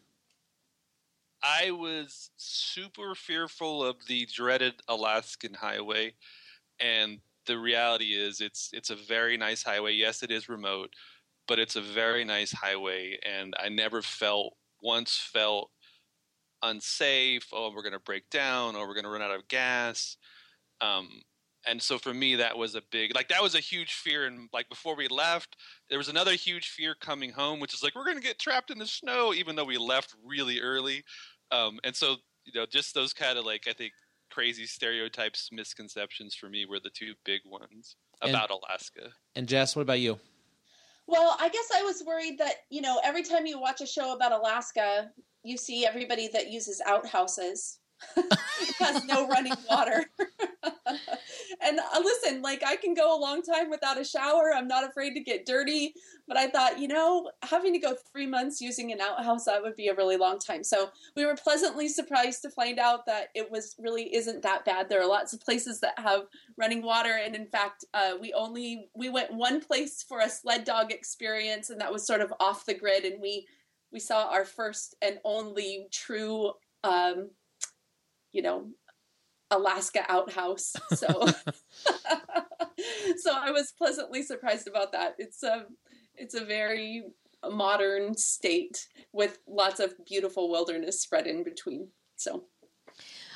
I 1.42 1.72
was 1.72 2.32
super 2.38 3.14
fearful 3.14 3.84
of 3.84 3.98
the 4.08 4.28
dreaded 4.34 4.74
Alaskan 4.88 5.54
highway, 5.54 6.14
and 6.80 7.20
the 7.46 7.58
reality 7.58 8.14
is 8.14 8.42
it's 8.42 8.70
it's 8.74 8.90
a 8.90 8.96
very 8.96 9.38
nice 9.38 9.62
highway. 9.62 9.94
Yes, 9.94 10.24
it 10.24 10.32
is 10.32 10.50
remote, 10.50 10.96
but 11.48 11.60
it's 11.60 11.76
a 11.76 11.82
very 11.82 12.26
nice 12.26 12.52
highway, 12.52 13.20
and 13.24 13.56
I 13.60 13.70
never 13.70 14.02
felt 14.02 14.56
once 14.82 15.18
felt 15.18 15.70
unsafe. 16.64 17.48
Oh, 17.54 17.72
we're 17.76 17.84
gonna 17.84 18.00
break 18.00 18.30
down, 18.30 18.76
or 18.76 18.88
we're 18.88 18.96
gonna 18.96 19.10
run 19.10 19.22
out 19.22 19.36
of 19.36 19.48
gas. 19.48 20.18
Um, 20.82 21.22
and 21.68 21.82
so 21.82 21.98
for 21.98 22.14
me, 22.14 22.36
that 22.36 22.58
was 22.58 22.76
a 22.76 22.82
big 22.92 23.16
like 23.16 23.30
that 23.30 23.42
was 23.42 23.56
a 23.56 23.60
huge 23.60 23.94
fear. 23.94 24.26
And 24.26 24.50
like 24.54 24.70
before 24.70 24.96
we 24.96 25.08
left, 25.08 25.58
there 25.90 25.98
was 25.98 26.10
another 26.10 26.34
huge 26.34 26.70
fear 26.70 26.96
coming 27.00 27.32
home, 27.32 27.60
which 27.60 27.74
is 27.74 27.84
like 27.84 27.96
we're 27.96 28.06
gonna 28.06 28.22
get 28.22 28.40
trapped 28.40 28.72
in 28.72 28.78
the 28.78 28.88
snow, 28.88 29.34
even 29.34 29.56
though 29.56 29.66
we 29.66 29.78
left 29.78 30.16
really 30.26 30.60
early. 30.62 31.04
Um, 31.52 31.80
and 31.84 31.96
so 31.96 32.18
you 32.46 32.60
know, 32.60 32.66
just 32.66 32.94
those 32.94 33.14
kind 33.14 33.38
of 33.38 33.46
like 33.46 33.68
I 33.68 33.74
think 33.74 33.94
crazy 34.32 34.66
stereotypes, 34.66 35.50
misconceptions 35.52 36.36
for 36.36 36.50
me 36.50 36.66
were 36.66 36.80
the 36.80 36.90
two 36.90 37.14
big 37.24 37.42
ones 37.46 37.96
And- 38.22 38.32
about 38.32 38.52
Alaska. 38.52 39.10
And 39.36 39.48
Jess, 39.48 39.76
what 39.76 39.84
about 39.84 40.00
you? 40.00 40.20
Well, 41.08 41.38
I 41.40 41.50
guess 41.50 41.70
I 41.74 41.84
was 41.84 42.04
worried 42.06 42.40
that, 42.40 42.64
you 42.72 42.82
know, 42.82 43.00
every 43.04 43.22
time 43.22 43.46
you 43.46 43.60
watch 43.60 43.82
a 43.82 43.86
show 43.86 44.16
about 44.16 44.32
Alaska, 44.32 45.12
you 45.44 45.56
see 45.56 45.86
everybody 45.86 46.28
that 46.30 46.50
uses 46.52 46.82
outhouses. 46.86 47.78
it 48.18 48.76
has 48.80 49.06
no 49.06 49.28
running 49.28 49.54
water. 49.70 50.06
and 51.66 51.80
uh, 51.80 52.00
listen, 52.00 52.42
like 52.42 52.64
I 52.66 52.76
can 52.76 52.94
go 52.94 53.18
a 53.18 53.20
long 53.20 53.42
time 53.42 53.70
without 53.70 54.00
a 54.00 54.04
shower. 54.04 54.52
I'm 54.56 54.68
not 54.68 54.88
afraid 54.88 55.14
to 55.16 55.20
get 55.20 55.46
dirty. 55.46 55.94
But 56.28 56.38
I 56.38 56.48
thought, 56.48 56.80
you 56.80 56.88
know, 56.88 57.30
having 57.44 57.74
to 57.74 57.80
go 57.80 57.96
three 58.12 58.26
months 58.26 58.60
using 58.60 58.92
an 58.92 59.00
outhouse, 59.00 59.46
that 59.46 59.62
would 59.62 59.76
be 59.76 59.90
a 59.90 59.96
really 59.96 60.18
long 60.18 60.40
time. 60.40 60.64
So 60.64 60.90
we 61.16 61.26
were 61.26 61.36
pleasantly 61.36 61.88
surprised 61.88 62.42
to 62.42 62.50
find 62.50 62.80
out 62.80 63.06
that 63.06 63.28
it 63.36 63.52
was 63.52 63.76
really 63.78 64.14
isn't 64.16 64.42
that 64.42 64.66
bad. 64.66 64.90
There 64.90 65.02
are 65.02 65.08
lots 65.08 65.34
of 65.34 65.42
places 65.42 65.80
that 65.82 66.00
have 66.00 66.22
running 66.58 66.82
water. 66.82 67.20
And 67.24 67.36
in 67.36 67.46
fact, 67.46 67.86
uh, 67.94 68.14
we 68.20 68.34
only, 68.34 68.90
we 68.96 69.10
went 69.10 69.34
one 69.34 69.62
place 69.62 70.04
for 70.08 70.20
a 70.20 70.30
sled 70.30 70.64
dog 70.64 70.92
experience 70.92 71.70
and 71.70 71.80
that 71.80 71.94
was 71.94 72.08
sort 72.08 72.22
of 72.22 72.34
off 72.40 72.66
the 72.66 72.74
grid. 72.74 73.06
And 73.06 73.22
we, 73.22 73.46
we 73.92 74.00
saw 74.00 74.30
our 74.30 74.46
first 74.46 74.96
and 75.04 75.20
only 75.24 75.88
true, 75.92 76.54
um, 76.84 77.30
you 78.32 78.42
know, 78.42 78.68
Alaska 79.52 80.06
outhouse. 80.10 80.74
So, 80.94 81.08
so 83.18 83.32
I 83.34 83.52
was 83.52 83.74
pleasantly 83.78 84.24
surprised 84.24 84.68
about 84.68 84.92
that. 84.92 85.16
It's 85.18 85.44
a, 85.44 85.66
it's 86.16 86.34
a 86.34 86.44
very 86.44 87.04
modern 87.50 88.16
state 88.18 88.88
with 89.12 89.40
lots 89.48 89.80
of 89.80 89.94
beautiful 90.06 90.50
wilderness 90.50 91.02
spread 91.02 91.28
in 91.28 91.44
between. 91.44 91.90
So, 92.16 92.46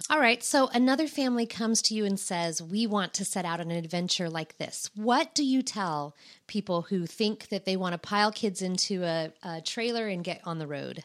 All 0.09 0.19
right. 0.19 0.43
So 0.43 0.69
another 0.73 1.07
family 1.07 1.45
comes 1.45 1.81
to 1.83 1.93
you 1.93 2.05
and 2.05 2.19
says, 2.19 2.61
We 2.61 2.87
want 2.87 3.13
to 3.15 3.25
set 3.25 3.45
out 3.45 3.59
on 3.59 3.69
an 3.69 3.77
adventure 3.77 4.29
like 4.29 4.57
this. 4.57 4.89
What 4.95 5.35
do 5.35 5.43
you 5.43 5.61
tell 5.61 6.15
people 6.47 6.83
who 6.83 7.05
think 7.05 7.49
that 7.49 7.65
they 7.65 7.77
want 7.77 7.93
to 7.93 7.99
pile 7.99 8.31
kids 8.31 8.61
into 8.61 9.03
a, 9.03 9.31
a 9.43 9.61
trailer 9.61 10.07
and 10.07 10.23
get 10.23 10.41
on 10.45 10.59
the 10.59 10.67
road? 10.67 11.03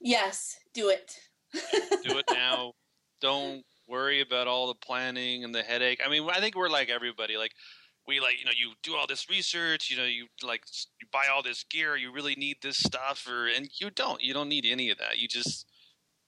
yes, 0.00 0.58
do 0.74 0.88
it. 0.88 1.14
do 1.52 2.18
it 2.18 2.24
now. 2.30 2.72
Don't 3.20 3.64
worry 3.88 4.20
about 4.20 4.46
all 4.46 4.68
the 4.68 4.74
planning 4.74 5.44
and 5.44 5.54
the 5.54 5.62
headache. 5.62 6.00
I 6.04 6.10
mean, 6.10 6.28
I 6.30 6.40
think 6.40 6.54
we're 6.54 6.68
like 6.68 6.90
everybody. 6.90 7.36
Like 7.36 7.52
we 8.06 8.20
like 8.20 8.38
you 8.38 8.44
know 8.44 8.52
you 8.56 8.72
do 8.82 8.96
all 8.96 9.06
this 9.06 9.28
research. 9.28 9.90
You 9.90 9.96
know 9.96 10.04
you 10.04 10.26
like 10.42 10.62
you 11.00 11.06
buy 11.12 11.26
all 11.32 11.42
this 11.42 11.64
gear. 11.64 11.96
You 11.96 12.12
really 12.12 12.34
need 12.34 12.56
this 12.62 12.78
stuff, 12.78 13.26
or 13.28 13.46
and 13.46 13.68
you 13.80 13.90
don't. 13.90 14.22
You 14.22 14.34
don't 14.34 14.48
need 14.48 14.66
any 14.66 14.90
of 14.90 14.98
that. 14.98 15.18
You 15.18 15.28
just 15.28 15.66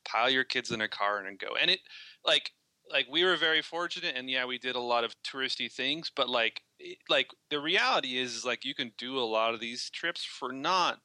pile 0.07 0.31
your 0.31 0.45
kids 0.45 0.71
in 0.71 0.81
a 0.81 0.89
car 0.89 1.25
and 1.25 1.39
go. 1.39 1.57
And 1.61 1.71
it 1.71 1.81
like 2.25 2.53
like 2.91 3.07
we 3.11 3.25
were 3.25 3.37
very 3.37 3.63
fortunate, 3.63 4.15
and 4.17 4.29
yeah, 4.29 4.45
we 4.45 4.59
did 4.59 4.77
a 4.77 4.81
lot 4.81 5.05
of 5.05 5.15
touristy 5.23 5.73
things. 5.73 6.11
But 6.15 6.29
like 6.29 6.63
like 7.09 7.29
the 7.51 7.61
reality 7.61 8.19
is, 8.19 8.35
is 8.35 8.45
like 8.45 8.65
you 8.65 8.75
can 8.75 8.93
do 8.99 9.19
a 9.19 9.21
lot 9.21 9.55
of 9.55 9.61
these 9.61 9.91
trips 9.91 10.25
for 10.25 10.53
not 10.53 10.99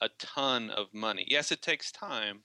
a 0.00 0.08
ton 0.18 0.70
of 0.70 0.94
money. 0.94 1.26
Yes, 1.28 1.52
it 1.52 1.62
takes 1.62 1.92
time 1.92 2.42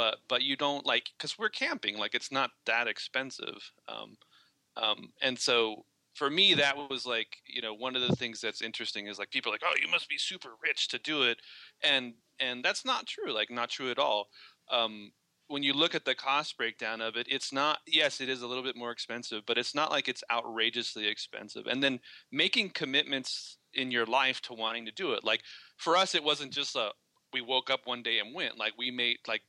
but 0.00 0.16
but 0.30 0.40
you 0.42 0.56
don't 0.56 0.86
like 0.86 1.10
because 1.18 1.38
we're 1.38 1.50
camping 1.50 1.98
like 1.98 2.14
it's 2.14 2.32
not 2.32 2.52
that 2.64 2.88
expensive 2.88 3.70
um, 3.86 4.16
um, 4.82 5.12
and 5.20 5.38
so 5.38 5.84
for 6.14 6.30
me 6.30 6.54
that 6.54 6.74
was 6.74 7.04
like 7.04 7.36
you 7.46 7.60
know 7.60 7.74
one 7.74 7.94
of 7.94 8.00
the 8.00 8.16
things 8.16 8.40
that's 8.40 8.62
interesting 8.62 9.08
is 9.08 9.18
like 9.18 9.30
people 9.30 9.52
are 9.52 9.54
like 9.54 9.62
oh 9.62 9.76
you 9.78 9.90
must 9.90 10.08
be 10.08 10.16
super 10.16 10.52
rich 10.64 10.88
to 10.88 10.98
do 11.00 11.24
it 11.24 11.36
and 11.84 12.14
and 12.38 12.64
that's 12.64 12.82
not 12.82 13.06
true 13.06 13.30
like 13.30 13.50
not 13.50 13.68
true 13.68 13.90
at 13.90 13.98
all 13.98 14.28
um, 14.72 15.12
when 15.48 15.62
you 15.62 15.74
look 15.74 15.94
at 15.94 16.06
the 16.06 16.14
cost 16.14 16.56
breakdown 16.56 17.02
of 17.02 17.16
it 17.16 17.26
it's 17.28 17.52
not 17.52 17.80
yes 17.86 18.22
it 18.22 18.30
is 18.30 18.40
a 18.40 18.46
little 18.46 18.64
bit 18.64 18.76
more 18.78 18.92
expensive 18.92 19.42
but 19.46 19.58
it's 19.58 19.74
not 19.74 19.90
like 19.90 20.08
it's 20.08 20.24
outrageously 20.32 21.06
expensive 21.06 21.66
and 21.66 21.82
then 21.82 22.00
making 22.32 22.70
commitments 22.70 23.58
in 23.74 23.90
your 23.90 24.06
life 24.06 24.40
to 24.40 24.54
wanting 24.54 24.86
to 24.86 24.92
do 24.92 25.12
it 25.12 25.24
like 25.24 25.42
for 25.76 25.94
us 25.94 26.14
it 26.14 26.24
wasn't 26.24 26.50
just 26.50 26.74
a 26.74 26.88
we 27.34 27.42
woke 27.42 27.68
up 27.68 27.80
one 27.84 28.02
day 28.02 28.18
and 28.18 28.34
went 28.34 28.56
like 28.56 28.72
we 28.78 28.90
made 28.90 29.18
like 29.28 29.42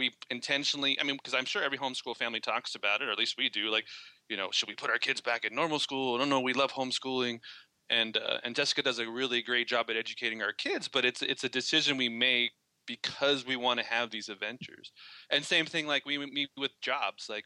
we 0.00 0.10
intentionally 0.30 0.98
i 0.98 1.04
mean 1.04 1.16
because 1.16 1.34
i'm 1.34 1.44
sure 1.44 1.62
every 1.62 1.76
homeschool 1.76 2.16
family 2.16 2.40
talks 2.40 2.74
about 2.74 3.02
it 3.02 3.08
or 3.08 3.12
at 3.12 3.18
least 3.18 3.36
we 3.36 3.50
do 3.50 3.70
like 3.70 3.84
you 4.30 4.36
know 4.36 4.48
should 4.50 4.68
we 4.68 4.74
put 4.74 4.88
our 4.88 4.98
kids 4.98 5.20
back 5.20 5.44
in 5.44 5.54
normal 5.54 5.78
school? 5.78 6.16
No 6.16 6.24
no 6.24 6.40
we 6.40 6.54
love 6.54 6.72
homeschooling. 6.72 7.40
And 7.90 8.16
uh, 8.16 8.38
and 8.44 8.56
jessica 8.56 8.82
does 8.82 9.00
a 9.00 9.10
really 9.10 9.42
great 9.42 9.68
job 9.68 9.90
at 9.90 9.96
educating 9.96 10.42
our 10.42 10.52
kids 10.52 10.88
but 10.88 11.04
it's 11.04 11.22
it's 11.22 11.44
a 11.44 11.48
decision 11.48 11.96
we 11.96 12.08
make 12.08 12.52
because 12.86 13.46
we 13.46 13.56
want 13.56 13.78
to 13.78 13.86
have 13.86 14.10
these 14.10 14.28
adventures. 14.28 14.90
And 15.30 15.44
same 15.44 15.66
thing 15.66 15.86
like 15.86 16.06
we 16.06 16.18
meet 16.18 16.50
with 16.56 16.72
jobs 16.80 17.26
like 17.28 17.44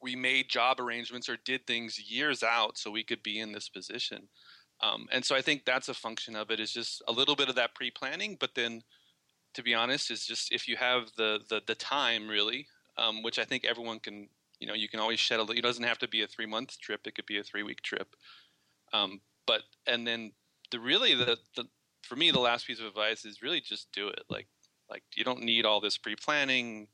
we 0.00 0.14
made 0.14 0.48
job 0.48 0.78
arrangements 0.78 1.28
or 1.28 1.36
did 1.44 1.66
things 1.66 1.98
years 1.98 2.42
out 2.44 2.78
so 2.78 2.90
we 2.90 3.02
could 3.02 3.22
be 3.22 3.40
in 3.40 3.52
this 3.52 3.68
position. 3.68 4.28
Um, 4.80 5.08
and 5.10 5.24
so 5.24 5.34
i 5.34 5.42
think 5.42 5.64
that's 5.64 5.88
a 5.88 5.94
function 5.94 6.36
of 6.36 6.52
it 6.52 6.60
is 6.60 6.72
just 6.72 7.02
a 7.08 7.12
little 7.12 7.34
bit 7.34 7.48
of 7.48 7.56
that 7.56 7.74
pre-planning 7.74 8.36
but 8.38 8.54
then 8.54 8.82
to 9.54 9.62
be 9.62 9.74
honest, 9.74 10.10
is 10.10 10.26
just 10.26 10.52
if 10.52 10.68
you 10.68 10.76
have 10.76 11.10
the 11.16 11.40
the, 11.48 11.62
the 11.66 11.74
time 11.74 12.28
really, 12.28 12.66
um, 12.96 13.22
which 13.22 13.38
I 13.38 13.44
think 13.44 13.64
everyone 13.64 14.00
can. 14.00 14.28
You 14.60 14.66
know, 14.66 14.74
you 14.74 14.88
can 14.88 14.98
always 14.98 15.20
little- 15.30 15.50
It 15.52 15.62
doesn't 15.62 15.84
have 15.84 15.98
to 16.00 16.08
be 16.08 16.22
a 16.22 16.26
three 16.26 16.46
month 16.46 16.80
trip. 16.80 17.06
It 17.06 17.14
could 17.14 17.26
be 17.26 17.38
a 17.38 17.44
three 17.44 17.62
week 17.62 17.80
trip. 17.82 18.16
Um, 18.92 19.20
but 19.46 19.62
and 19.86 20.04
then 20.06 20.32
the 20.72 20.80
really 20.80 21.14
the, 21.14 21.38
the 21.56 21.64
for 22.02 22.16
me 22.16 22.32
the 22.32 22.40
last 22.40 22.66
piece 22.66 22.80
of 22.80 22.86
advice 22.86 23.24
is 23.24 23.40
really 23.40 23.60
just 23.60 23.92
do 23.92 24.08
it. 24.08 24.24
Like 24.28 24.48
like 24.90 25.04
you 25.14 25.22
don't 25.24 25.42
need 25.44 25.64
all 25.64 25.80
this 25.80 25.96
pre 25.96 26.16
planning. 26.16 26.88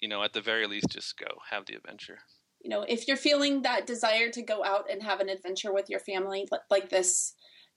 You 0.00 0.08
know, 0.08 0.24
at 0.24 0.32
the 0.32 0.40
very 0.40 0.66
least, 0.66 0.88
just 0.90 1.16
go 1.18 1.26
have 1.50 1.66
the 1.66 1.74
adventure. 1.74 2.18
you 2.60 2.70
know 2.70 2.82
if 2.88 3.06
you're 3.06 3.16
feeling 3.16 3.62
that 3.62 3.86
desire 3.86 4.30
to 4.30 4.42
go 4.42 4.64
out 4.64 4.90
and 4.90 5.02
have 5.02 5.20
an 5.20 5.28
adventure 5.28 5.72
with 5.72 5.88
your 5.88 6.00
family 6.00 6.46
li- 6.50 6.58
like 6.70 6.88
this 6.90 7.34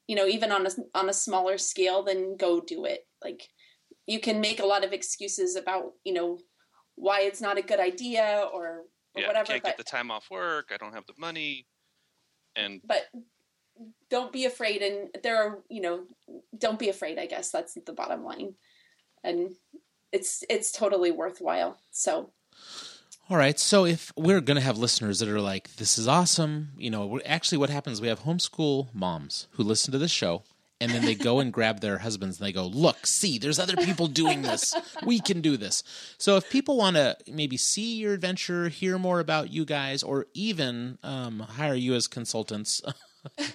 you 0.08 0.16
know 0.16 0.26
even 0.26 0.52
on 0.52 0.66
a 0.66 0.72
on 0.96 1.10
a 1.10 1.14
smaller 1.14 1.58
scale 1.60 2.02
then 2.04 2.36
go 2.38 2.60
do 2.60 2.86
it 2.86 3.02
like 3.24 3.50
you 4.12 4.20
can 4.20 4.42
make 4.42 4.60
a 4.60 4.66
lot 4.66 4.84
of 4.84 4.94
excuses 4.94 5.56
about 5.56 5.94
you 6.04 6.14
know 6.14 6.40
why 6.96 7.22
it's 7.22 7.42
not 7.42 7.58
a 7.58 7.62
good 7.62 7.80
idea 7.80 8.48
or, 8.54 8.84
or 9.16 9.22
yeah, 9.22 9.28
whatever 9.28 9.48
can't 9.48 9.64
but 9.64 9.70
get 9.70 9.78
the 9.78 9.84
time 9.84 10.12
off 10.12 10.30
work. 10.30 10.72
I 10.74 10.78
don't 10.78 10.94
have 10.94 11.06
the 11.06 11.14
money, 11.18 11.68
and 12.56 12.82
but 12.84 13.04
don't 14.10 14.32
be 14.32 14.46
afraid 14.46 14.82
and 14.82 15.10
there 15.24 15.38
are 15.42 15.60
you 15.70 15.82
know 15.82 16.04
don't 16.56 16.78
be 16.78 16.90
afraid 16.90 17.18
i 17.18 17.26
guess 17.26 17.50
that's 17.50 17.76
the 17.86 17.94
bottom 17.94 18.24
line 18.24 18.54
and 19.24 19.52
it's 20.12 20.44
it's 20.50 20.72
totally 20.72 21.12
worthwhile. 21.12 21.78
So 21.92 22.32
All 23.30 23.38
right. 23.38 23.58
So 23.58 23.86
if 23.86 24.12
we're 24.18 24.42
going 24.42 24.56
to 24.56 24.62
have 24.62 24.78
listeners 24.78 25.20
that 25.20 25.30
are 25.30 25.42
like, 25.42 25.76
this 25.78 25.98
is 25.98 26.08
awesome, 26.08 26.70
you 26.78 26.90
know, 26.90 27.20
actually 27.26 27.58
what 27.60 27.70
happens, 27.70 28.02
we 28.02 28.10
have 28.10 28.22
homeschool 28.22 28.94
moms 28.94 29.48
who 29.52 29.64
listen 29.64 29.92
to 29.94 29.98
this 29.98 30.12
show 30.12 30.44
and 30.82 30.92
then 30.92 31.06
they 31.06 31.16
go 31.16 31.40
and 31.40 31.54
grab 31.54 31.80
their 31.80 32.00
husbands 32.00 32.40
and 32.40 32.48
they 32.48 32.52
go, 32.52 32.66
look, 32.66 33.06
see, 33.06 33.38
there's 33.38 33.60
other 33.60 33.78
people 33.78 34.08
doing 34.08 34.42
this. 34.42 34.74
We 35.06 35.20
can 35.20 35.40
do 35.42 35.56
this. 35.56 35.84
So 36.18 36.36
if 36.36 36.50
people 36.50 36.78
want 36.78 36.96
to 36.98 37.16
maybe 37.32 37.56
see 37.58 37.98
your 37.98 38.14
adventure, 38.14 38.70
hear 38.70 38.98
more 38.98 39.20
about 39.20 39.52
you 39.52 39.64
guys, 39.64 40.02
or 40.04 40.26
even 40.34 40.98
um, 41.04 41.40
hire 41.40 41.76
you 41.76 41.94
as 41.94 42.08
consultants. 42.08 42.82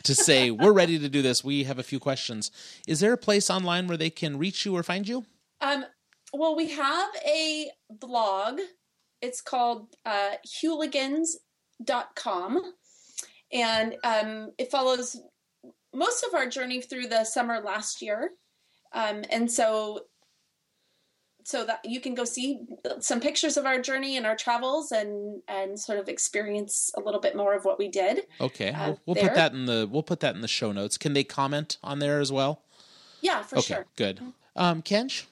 to 0.04 0.14
say 0.14 0.52
we're 0.52 0.72
ready 0.72 0.96
to 0.96 1.08
do 1.08 1.22
this 1.22 1.42
we 1.42 1.64
have 1.64 1.76
a 1.76 1.82
few 1.82 1.98
questions 1.98 2.52
is 2.86 3.00
there 3.00 3.12
a 3.12 3.18
place 3.18 3.50
online 3.50 3.88
where 3.88 3.96
they 3.96 4.10
can 4.10 4.38
reach 4.38 4.64
you 4.64 4.76
or 4.76 4.84
find 4.84 5.08
you 5.08 5.24
Um, 5.60 5.84
well, 6.32 6.56
we 6.56 6.70
have 6.70 7.08
a 7.26 7.70
blog. 7.88 8.60
It's 9.22 9.40
called 9.40 9.94
uh, 10.04 10.32
hooligans.com. 10.60 12.72
And 13.52 13.94
um, 14.02 14.50
it 14.58 14.70
follows 14.70 15.16
most 15.94 16.24
of 16.24 16.34
our 16.34 16.46
journey 16.46 16.80
through 16.80 17.08
the 17.08 17.24
summer 17.24 17.60
last 17.60 18.02
year. 18.02 18.30
Um, 18.92 19.24
and 19.30 19.50
so 19.50 20.00
so 21.44 21.64
that 21.64 21.78
you 21.84 22.00
can 22.00 22.14
go 22.16 22.24
see 22.24 22.58
some 22.98 23.20
pictures 23.20 23.56
of 23.56 23.66
our 23.66 23.80
journey 23.80 24.16
and 24.16 24.26
our 24.26 24.34
travels 24.36 24.90
and 24.90 25.42
and 25.46 25.78
sort 25.78 25.98
of 25.98 26.08
experience 26.08 26.90
a 26.96 27.00
little 27.00 27.20
bit 27.20 27.36
more 27.36 27.54
of 27.54 27.64
what 27.64 27.78
we 27.78 27.88
did. 27.88 28.22
Okay, 28.40 28.70
Uh, 28.70 28.86
we'll, 28.88 29.00
we'll 29.06 29.16
put 29.24 29.34
that 29.34 29.52
in 29.52 29.66
the 29.66 29.88
we'll 29.90 30.02
put 30.02 30.20
that 30.20 30.34
in 30.34 30.40
the 30.40 30.48
show 30.48 30.72
notes. 30.72 30.98
Can 30.98 31.12
they 31.12 31.24
comment 31.24 31.78
on 31.84 31.98
there 32.00 32.20
as 32.20 32.32
well? 32.32 32.62
Yeah, 33.20 33.42
for 33.42 33.58
okay, 33.58 33.74
sure. 33.74 33.86
good. 33.96 34.20
Um, 34.56 34.82
Kenj, 34.82 35.24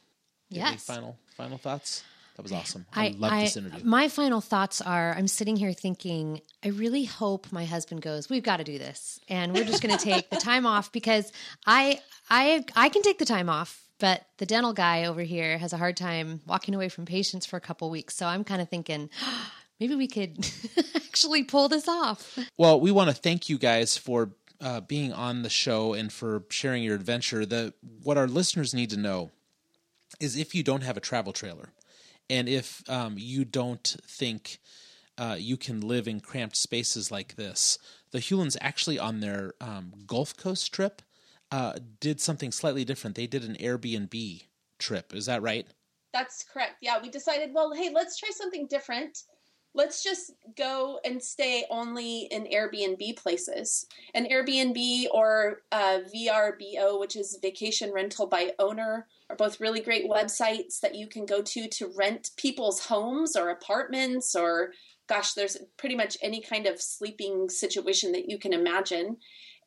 do 0.50 0.60
any 0.60 0.70
Yes. 0.72 0.84
final 0.84 1.16
final 1.36 1.58
thoughts. 1.58 2.04
That 2.36 2.42
was 2.42 2.52
awesome. 2.52 2.86
I, 2.92 3.06
I 3.06 3.14
love 3.16 3.30
this 3.40 3.56
interview. 3.56 3.84
My 3.84 4.08
final 4.08 4.40
thoughts 4.40 4.80
are 4.80 5.14
I'm 5.16 5.28
sitting 5.28 5.56
here 5.56 5.72
thinking, 5.72 6.40
I 6.64 6.68
really 6.68 7.04
hope 7.04 7.52
my 7.52 7.64
husband 7.64 8.02
goes, 8.02 8.28
We've 8.28 8.42
got 8.42 8.56
to 8.56 8.64
do 8.64 8.76
this. 8.78 9.20
And 9.28 9.52
we're 9.52 9.64
just 9.64 9.82
gonna 9.82 9.98
take 9.98 10.30
the 10.30 10.36
time 10.36 10.66
off 10.66 10.90
because 10.90 11.32
I 11.66 12.00
I 12.28 12.64
I 12.74 12.88
can 12.88 13.02
take 13.02 13.18
the 13.18 13.24
time 13.24 13.48
off, 13.48 13.88
but 14.00 14.26
the 14.38 14.46
dental 14.46 14.72
guy 14.72 15.04
over 15.04 15.22
here 15.22 15.58
has 15.58 15.72
a 15.72 15.76
hard 15.76 15.96
time 15.96 16.40
walking 16.46 16.74
away 16.74 16.88
from 16.88 17.04
patients 17.06 17.46
for 17.46 17.56
a 17.56 17.60
couple 17.60 17.88
weeks. 17.88 18.16
So 18.16 18.26
I'm 18.26 18.42
kind 18.42 18.60
of 18.60 18.68
thinking 18.68 19.10
maybe 19.80 19.94
we 19.94 20.08
could 20.08 20.44
actually 20.96 21.44
pull 21.44 21.68
this 21.68 21.86
off. 21.86 22.36
Well, 22.58 22.80
we 22.80 22.90
want 22.90 23.10
to 23.10 23.16
thank 23.16 23.48
you 23.48 23.58
guys 23.58 23.96
for 23.96 24.32
uh, 24.60 24.80
being 24.80 25.12
on 25.12 25.42
the 25.42 25.50
show 25.50 25.94
and 25.94 26.12
for 26.12 26.42
sharing 26.50 26.82
your 26.82 26.96
adventure. 26.96 27.46
The 27.46 27.74
what 28.02 28.18
our 28.18 28.26
listeners 28.26 28.74
need 28.74 28.90
to 28.90 28.96
know 28.96 29.30
is 30.20 30.36
if 30.36 30.54
you 30.54 30.64
don't 30.64 30.82
have 30.82 30.96
a 30.96 31.00
travel 31.00 31.32
trailer, 31.32 31.70
and 32.30 32.48
if 32.48 32.82
um, 32.88 33.14
you 33.18 33.44
don't 33.44 33.96
think 34.06 34.58
uh, 35.18 35.36
you 35.38 35.56
can 35.56 35.80
live 35.80 36.08
in 36.08 36.20
cramped 36.20 36.56
spaces 36.56 37.10
like 37.10 37.36
this, 37.36 37.78
the 38.10 38.18
Hewlins 38.18 38.56
actually 38.60 38.98
on 38.98 39.20
their 39.20 39.54
um, 39.60 39.92
Gulf 40.06 40.36
Coast 40.36 40.72
trip 40.72 41.02
uh, 41.50 41.74
did 42.00 42.20
something 42.20 42.50
slightly 42.50 42.84
different. 42.84 43.16
They 43.16 43.26
did 43.26 43.44
an 43.44 43.56
Airbnb 43.56 44.42
trip. 44.78 45.14
Is 45.14 45.26
that 45.26 45.42
right? 45.42 45.66
That's 46.12 46.44
correct. 46.44 46.76
Yeah, 46.80 47.00
we 47.02 47.10
decided, 47.10 47.50
well, 47.52 47.72
hey, 47.74 47.90
let's 47.92 48.18
try 48.18 48.30
something 48.32 48.66
different. 48.68 49.24
Let's 49.74 50.02
just 50.04 50.32
go 50.56 51.00
and 51.04 51.20
stay 51.20 51.64
only 51.68 52.28
in 52.30 52.44
Airbnb 52.44 53.16
places. 53.16 53.86
An 54.14 54.26
Airbnb 54.26 55.06
or 55.12 55.62
VRBO, 55.72 57.00
which 57.00 57.16
is 57.16 57.38
Vacation 57.42 57.92
Rental 57.92 58.26
by 58.26 58.52
Owner, 58.60 59.08
are 59.34 59.36
both 59.36 59.60
really 59.60 59.80
great 59.80 60.08
websites 60.08 60.80
that 60.80 60.94
you 60.94 61.06
can 61.08 61.26
go 61.26 61.42
to 61.42 61.68
to 61.68 61.92
rent 61.96 62.30
people's 62.36 62.86
homes 62.86 63.36
or 63.36 63.50
apartments 63.50 64.34
or, 64.34 64.72
gosh, 65.08 65.34
there's 65.34 65.56
pretty 65.76 65.96
much 65.96 66.16
any 66.22 66.40
kind 66.40 66.66
of 66.66 66.80
sleeping 66.80 67.48
situation 67.48 68.12
that 68.12 68.30
you 68.30 68.38
can 68.38 68.52
imagine. 68.52 69.16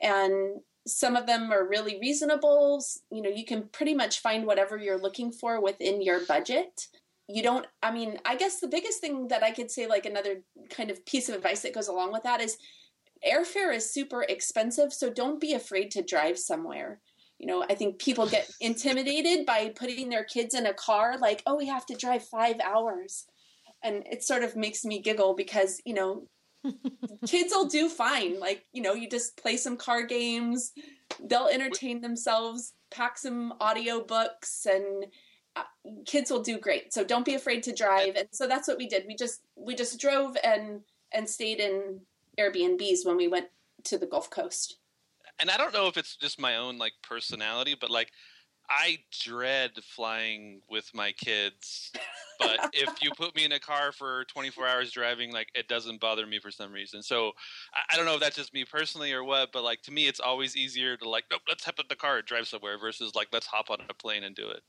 And 0.01 0.61
some 0.87 1.15
of 1.15 1.27
them 1.27 1.51
are 1.51 1.67
really 1.67 1.99
reasonable. 1.99 2.83
You 3.11 3.21
know, 3.21 3.29
you 3.29 3.45
can 3.45 3.69
pretty 3.71 3.93
much 3.93 4.21
find 4.21 4.45
whatever 4.45 4.77
you're 4.77 4.99
looking 4.99 5.31
for 5.31 5.61
within 5.61 6.01
your 6.01 6.25
budget. 6.25 6.87
You 7.27 7.43
don't, 7.43 7.67
I 7.83 7.91
mean, 7.91 8.19
I 8.25 8.37
guess 8.37 8.61
the 8.61 8.69
biggest 8.69 9.01
thing 9.01 9.27
that 9.27 9.43
I 9.43 9.51
could 9.51 9.69
say, 9.69 9.85
like 9.85 10.05
another 10.05 10.43
kind 10.69 10.89
of 10.89 11.05
piece 11.05 11.27
of 11.27 11.35
advice 11.35 11.61
that 11.61 11.73
goes 11.73 11.89
along 11.89 12.13
with 12.13 12.23
that 12.23 12.39
is 12.39 12.57
airfare 13.27 13.75
is 13.75 13.91
super 13.93 14.23
expensive. 14.23 14.93
So 14.93 15.09
don't 15.09 15.41
be 15.41 15.53
afraid 15.53 15.91
to 15.91 16.01
drive 16.01 16.39
somewhere. 16.39 17.01
You 17.39 17.47
know, 17.47 17.63
I 17.69 17.75
think 17.75 17.99
people 17.99 18.27
get 18.27 18.49
intimidated 18.61 19.45
by 19.45 19.73
putting 19.75 20.09
their 20.09 20.23
kids 20.23 20.53
in 20.53 20.65
a 20.65 20.73
car, 20.73 21.17
like, 21.17 21.43
oh, 21.45 21.55
we 21.55 21.67
have 21.67 21.85
to 21.87 21.95
drive 21.95 22.23
five 22.23 22.59
hours. 22.63 23.25
And 23.83 24.03
it 24.07 24.23
sort 24.23 24.43
of 24.43 24.55
makes 24.55 24.83
me 24.83 24.99
giggle 24.99 25.35
because, 25.35 25.81
you 25.85 25.93
know, 25.93 26.27
kids 27.27 27.53
will 27.53 27.67
do 27.67 27.89
fine. 27.89 28.39
Like, 28.39 28.65
you 28.73 28.81
know, 28.81 28.93
you 28.93 29.09
just 29.09 29.37
play 29.37 29.57
some 29.57 29.77
car 29.77 30.03
games, 30.03 30.71
they'll 31.23 31.47
entertain 31.47 32.01
themselves, 32.01 32.73
pack 32.91 33.17
some 33.17 33.53
audio 33.59 34.03
books, 34.03 34.65
and 34.65 35.05
uh, 35.55 35.63
kids 36.05 36.31
will 36.31 36.41
do 36.41 36.57
great. 36.57 36.93
So 36.93 37.03
don't 37.03 37.25
be 37.25 37.35
afraid 37.35 37.63
to 37.63 37.73
drive. 37.73 38.15
And 38.15 38.27
so 38.31 38.47
that's 38.47 38.67
what 38.67 38.77
we 38.77 38.87
did. 38.87 39.05
We 39.07 39.15
just 39.15 39.41
we 39.55 39.75
just 39.75 39.99
drove 39.99 40.37
and 40.43 40.81
and 41.13 41.29
stayed 41.29 41.59
in 41.59 42.01
Airbnbs 42.39 43.05
when 43.05 43.17
we 43.17 43.27
went 43.27 43.47
to 43.85 43.97
the 43.97 44.05
Gulf 44.05 44.29
Coast. 44.29 44.77
And 45.39 45.49
I 45.49 45.57
don't 45.57 45.73
know 45.73 45.87
if 45.87 45.97
it's 45.97 46.15
just 46.15 46.39
my 46.39 46.57
own 46.57 46.77
like 46.77 46.93
personality, 47.03 47.75
but 47.79 47.89
like 47.89 48.11
I 48.69 48.99
dread 49.23 49.71
flying 49.83 50.61
with 50.69 50.89
my 50.93 51.13
kids. 51.13 51.91
But 52.39 52.69
if 52.73 53.01
you 53.01 53.11
put 53.17 53.35
me 53.35 53.45
in 53.45 53.53
a 53.53 53.59
car 53.59 53.91
for 53.91 54.25
24 54.25 54.67
hours 54.67 54.91
driving, 54.91 55.31
like 55.31 55.49
it 55.55 55.67
doesn't 55.67 56.01
bother 56.01 56.25
me 56.25 56.39
for 56.39 56.51
some 56.51 56.71
reason. 56.73 57.01
So 57.01 57.31
I, 57.73 57.93
I 57.93 57.97
don't 57.97 58.05
know 58.05 58.15
if 58.15 58.19
that's 58.19 58.35
just 58.35 58.53
me 58.53 58.65
personally 58.65 59.13
or 59.13 59.23
what, 59.23 59.51
but 59.51 59.63
like 59.63 59.81
to 59.83 59.91
me, 59.91 60.07
it's 60.07 60.19
always 60.19 60.55
easier 60.55 60.97
to 60.97 61.09
like, 61.09 61.25
nope, 61.31 61.41
let's 61.47 61.63
hop 61.63 61.79
in 61.79 61.85
the 61.89 61.95
car 61.95 62.17
and 62.17 62.25
drive 62.25 62.47
somewhere 62.47 62.77
versus 62.77 63.15
like 63.15 63.29
let's 63.31 63.47
hop 63.47 63.69
on 63.69 63.77
a 63.89 63.93
plane 63.93 64.23
and 64.23 64.35
do 64.35 64.49
it. 64.49 64.61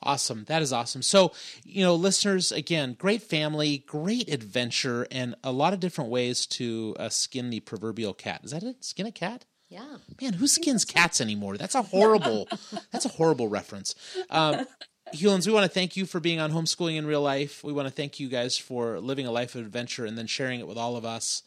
Awesome. 0.00 0.44
That 0.44 0.62
is 0.62 0.72
awesome. 0.72 1.02
So, 1.02 1.32
you 1.64 1.82
know, 1.82 1.96
listeners, 1.96 2.52
again, 2.52 2.94
great 2.96 3.20
family, 3.20 3.78
great 3.78 4.32
adventure, 4.32 5.08
and 5.10 5.34
a 5.42 5.50
lot 5.50 5.72
of 5.72 5.80
different 5.80 6.08
ways 6.08 6.46
to 6.46 6.94
uh, 7.00 7.08
skin 7.08 7.50
the 7.50 7.58
proverbial 7.60 8.14
cat. 8.14 8.42
Is 8.44 8.52
that 8.52 8.62
it? 8.62 8.84
Skin 8.84 9.06
a 9.06 9.12
cat? 9.12 9.44
Yeah. 9.68 9.96
Man, 10.20 10.32
who 10.34 10.46
skins 10.48 10.84
cats 10.84 11.20
anymore? 11.20 11.56
That's 11.56 11.74
a 11.74 11.82
horrible. 11.94 12.48
that's 12.92 13.04
a 13.04 13.10
horrible 13.10 13.48
reference. 13.48 13.94
Um, 14.30 14.66
Hewlins, 15.14 15.46
we 15.46 15.52
want 15.52 15.64
to 15.64 15.72
thank 15.72 15.96
you 15.96 16.04
for 16.06 16.20
being 16.20 16.40
on 16.40 16.52
homeschooling 16.52 16.96
in 16.96 17.06
real 17.06 17.22
life. 17.22 17.64
We 17.64 17.72
want 17.72 17.88
to 17.88 17.94
thank 17.94 18.20
you 18.20 18.28
guys 18.28 18.58
for 18.58 19.00
living 19.00 19.26
a 19.26 19.30
life 19.30 19.54
of 19.54 19.62
adventure 19.62 20.04
and 20.04 20.18
then 20.18 20.26
sharing 20.26 20.60
it 20.60 20.66
with 20.66 20.76
all 20.76 20.96
of 20.96 21.04
us. 21.04 21.42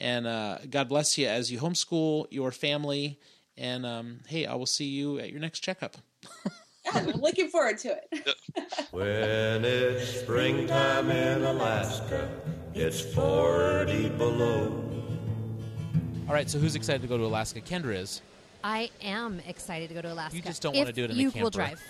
And 0.00 0.26
uh, 0.26 0.58
God 0.70 0.88
bless 0.88 1.16
you 1.18 1.26
as 1.26 1.52
you 1.52 1.58
homeschool 1.58 2.26
your 2.30 2.50
family. 2.50 3.18
And 3.56 3.84
um, 3.86 4.20
hey, 4.26 4.46
I 4.46 4.54
will 4.54 4.66
see 4.66 4.86
you 4.86 5.18
at 5.18 5.30
your 5.30 5.40
next 5.40 5.60
checkup. 5.60 5.96
Yeah, 6.86 6.98
I'm 6.98 7.06
looking 7.22 7.48
forward 7.48 7.78
to 7.78 7.96
it. 8.12 8.36
When 8.90 9.64
it's 9.64 10.20
springtime 10.20 11.10
in 11.10 11.42
Alaska, 11.42 12.28
it's 12.74 13.00
40 13.00 14.10
below. 14.10 15.03
All 16.26 16.32
right, 16.34 16.48
so 16.48 16.58
who's 16.58 16.74
excited 16.74 17.02
to 17.02 17.08
go 17.08 17.18
to 17.18 17.24
Alaska? 17.24 17.60
Kendra 17.60 17.96
is. 17.96 18.22
I 18.62 18.90
am 19.02 19.40
excited 19.46 19.88
to 19.88 19.94
go 19.94 20.00
to 20.00 20.12
Alaska. 20.12 20.36
You 20.36 20.42
just 20.42 20.62
don't 20.62 20.74
wanna 20.74 20.92
do 20.92 21.04
it 21.04 21.10
in 21.10 21.18
a 21.18 21.20
you 21.20 21.30
camper. 21.30 21.44
will 21.44 21.50
drive. 21.50 21.82